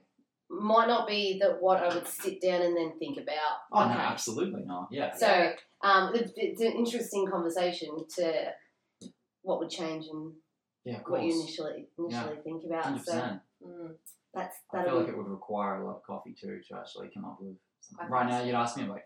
[0.60, 3.58] Might not be that what I would sit down and then think about.
[3.72, 4.88] Oh no, absolutely not.
[4.90, 5.14] Yeah.
[5.14, 5.52] So Yeah.
[5.82, 8.52] um, it, it's an interesting conversation to
[9.42, 10.32] what would change and
[10.84, 12.84] Yeah, what you initially initially think about.
[12.84, 13.40] Hundred So percent.
[13.66, 13.94] Mm.
[14.32, 17.24] that's I feel like it would require a lot of coffee too to actually come
[17.24, 17.56] up with.
[17.80, 18.08] Something.
[18.08, 19.04] Right now, you'd ask me, I'm like,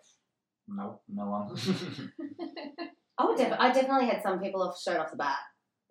[0.68, 1.56] no, no one.
[3.18, 5.38] I would def- I definitely had some people off straight off the bat,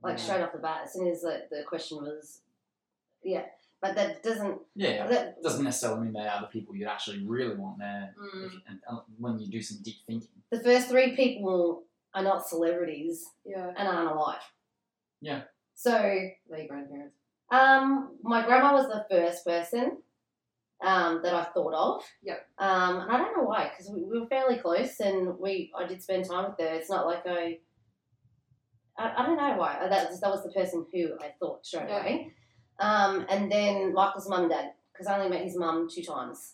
[0.01, 0.23] like Yeah.
[0.23, 2.41] straight off the bat, as soon as the, the question was,
[3.23, 3.43] yeah.
[3.81, 4.59] But that doesn't.
[4.75, 8.15] yeah, That, doesn't necessarily mean they are the people you'd actually really want there.
[8.19, 8.45] Mm.
[8.47, 10.29] If, and, uh, when you do some deep thinking.
[10.51, 11.83] the first three people
[12.15, 13.71] are not celebrities Yeah.
[13.77, 14.41] and aren't alive.
[15.21, 15.41] Yeah.
[15.75, 15.91] So
[16.49, 17.15] My grandparents.
[17.51, 19.97] Um, my grandma was the first person
[20.81, 22.03] um, that I thought of.
[22.23, 22.47] Yep.
[22.57, 25.85] Um, and I don't know why, because we, we were fairly close, and we I
[25.85, 26.73] did spend time with her.
[26.75, 27.59] It's not like I.
[28.97, 29.87] I, I don't know why.
[29.87, 32.01] That was, that was the person who I thought straight Yeah.
[32.01, 32.33] away.
[32.79, 36.53] Um, and then Michael's mum and dad, because I only met his mum two times,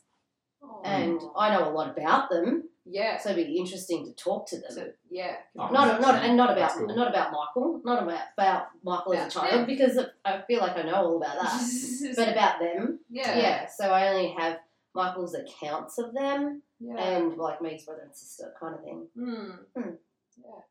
[0.83, 3.17] and I know a lot about them, yeah.
[3.19, 4.65] so it'd be interesting to talk to them.
[4.69, 5.35] So, yeah.
[5.57, 6.87] Oh, Not, not, and not about cool.
[6.95, 9.65] not about Michael, not about about Michael as a child, them.
[9.65, 12.13] because I feel like I know all about that.
[12.15, 13.37] but about them, yeah.
[13.37, 13.67] yeah.
[13.67, 14.59] So I only have
[14.95, 16.97] Michael's accounts of them Yeah.
[16.97, 19.07] and like Meg's brother and sister kind of thing.
[19.17, 19.57] Mm.
[19.75, 19.89] Hmm.
[20.37, 20.61] Yeah.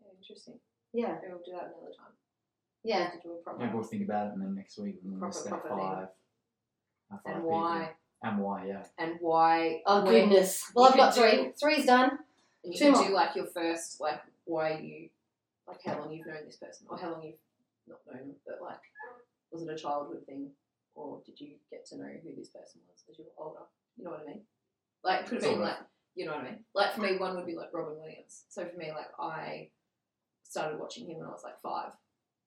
[0.00, 0.58] Yeah, interesting.
[0.92, 2.12] Yeah, Maybe we'll do that another time.
[2.84, 3.10] Yeah.
[3.10, 3.58] To do a proper.
[3.60, 5.78] Maybe we'll think about it and then next week we'll Proper- list proper five.
[5.78, 6.08] our
[7.10, 7.50] five and people.
[7.50, 7.90] why?
[8.24, 8.82] And why, yeah.
[8.98, 9.82] And why?
[9.86, 10.70] Oh when- goodness.
[10.74, 11.52] Well, I've got could three.
[11.60, 12.18] Three's done.
[12.64, 13.08] And you Two can more.
[13.08, 15.08] do like your first, like why you,
[15.66, 17.34] like how long you've known this person, or how long you've
[17.88, 18.78] not known them, but like,
[19.50, 20.50] was it a childhood thing,
[20.94, 23.60] or did you get to know who this person was as you were older?
[23.96, 24.40] You know what I mean?
[25.02, 25.78] Like, could have been like,
[26.14, 26.58] you know what I mean?
[26.72, 28.44] Like for me, one would be like Robin Williams.
[28.48, 29.70] So for me, like I
[30.44, 31.90] started watching him when I was like five,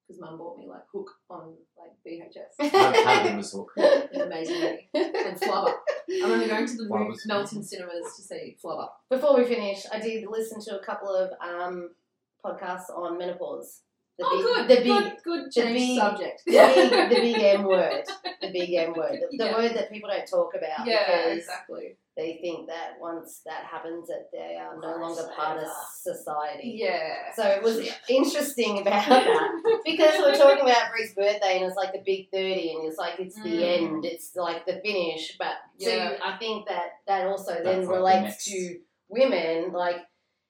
[0.08, 2.72] because mum bought me like Hook on like VHS.
[2.72, 3.72] How, how good was Hook?
[3.78, 4.90] An amazing movie.
[4.94, 5.74] And Flubber.
[6.10, 8.88] I remember going to the Flubber movie was- Melton Cinemas to see Flubber.
[9.10, 11.90] Before we finish, I did listen to a couple of um,
[12.46, 13.82] podcasts on menopause.
[14.18, 14.68] The oh, big, good.
[14.70, 16.42] The big, good, good the big- subject.
[16.46, 18.04] the big, the big M word.
[18.42, 19.20] The big M word.
[19.32, 19.56] The, the Yeah.
[19.58, 21.98] word that people don't talk about Yeah, because exactly.
[22.18, 25.68] They think that once that happens, that they are no longer part of
[26.02, 26.74] society.
[26.82, 27.34] Yeah.
[27.36, 31.92] So it was interesting about that because we're talking about Bree's birthday and it's like
[31.94, 33.78] the big thirty and it's like it's the Mm.
[33.96, 35.36] end, it's like the finish.
[35.38, 36.18] But so Yeah.
[36.24, 38.78] I think that that also then That's like the relates next- to
[39.10, 39.72] women.
[39.74, 39.98] Like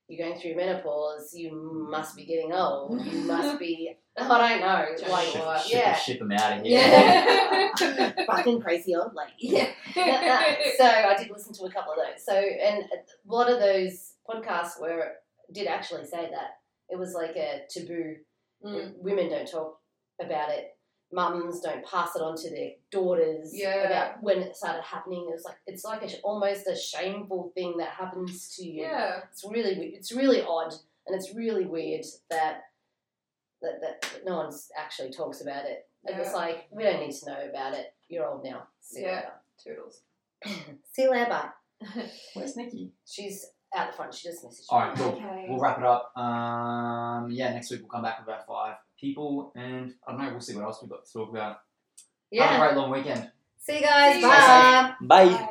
[0.08, 1.51] you're going through menopause, you
[1.89, 3.03] must be getting old.
[3.06, 5.62] You must be, I don't know, like, ship, what?
[5.62, 5.95] ship, yeah.
[5.95, 6.80] ship them out of here.
[6.80, 8.26] Yeah.
[8.28, 9.68] fucking crazy old lady.
[9.95, 10.56] yeah.
[10.78, 12.24] so I did listen to a couple of those.
[12.24, 15.14] So, and a lot of those podcasts were
[15.51, 16.58] did actually say that
[16.89, 18.16] it was like a taboo.
[18.64, 18.93] Mm.
[18.97, 19.80] Women don't talk
[20.20, 20.74] about it.
[21.16, 23.51] Mums don't pass it on to their daughters.
[23.53, 23.84] Yeah.
[23.86, 27.89] About when it started happening, It's like it's like a, almost a shameful thing that
[27.89, 28.82] happens to you.
[28.84, 29.22] Yeah.
[29.32, 30.74] It's really we- it's really odd
[31.07, 32.63] and it's really weird that
[33.61, 35.88] that, that, that no one actually talks about it.
[36.05, 37.93] And It's like we don't need to know about it.
[38.09, 38.68] You're old now.
[38.82, 39.16] See you Yeah.
[39.16, 39.32] later.
[39.63, 40.01] Toodles.
[40.91, 41.30] See you later.
[41.30, 41.49] Bye.
[42.34, 42.91] Where's Nikki?
[43.05, 43.45] She's
[43.76, 44.13] out the front.
[44.13, 44.95] She just messaged All me.
[44.97, 45.07] cool.
[45.13, 45.45] Okay.
[45.49, 46.11] We'll wrap it up.
[46.18, 48.76] Um, yeah, next week we'll come back with about five
[49.06, 50.32] people, and I don't know.
[50.32, 51.58] We'll see what else we've got to talk about.
[52.32, 52.47] Yeah.
[52.47, 53.32] Have a great long weekend.
[53.60, 54.16] See you guys.
[54.16, 54.28] See you.
[54.28, 54.93] Bye.
[55.01, 55.26] Bye.
[55.28, 55.49] Bye.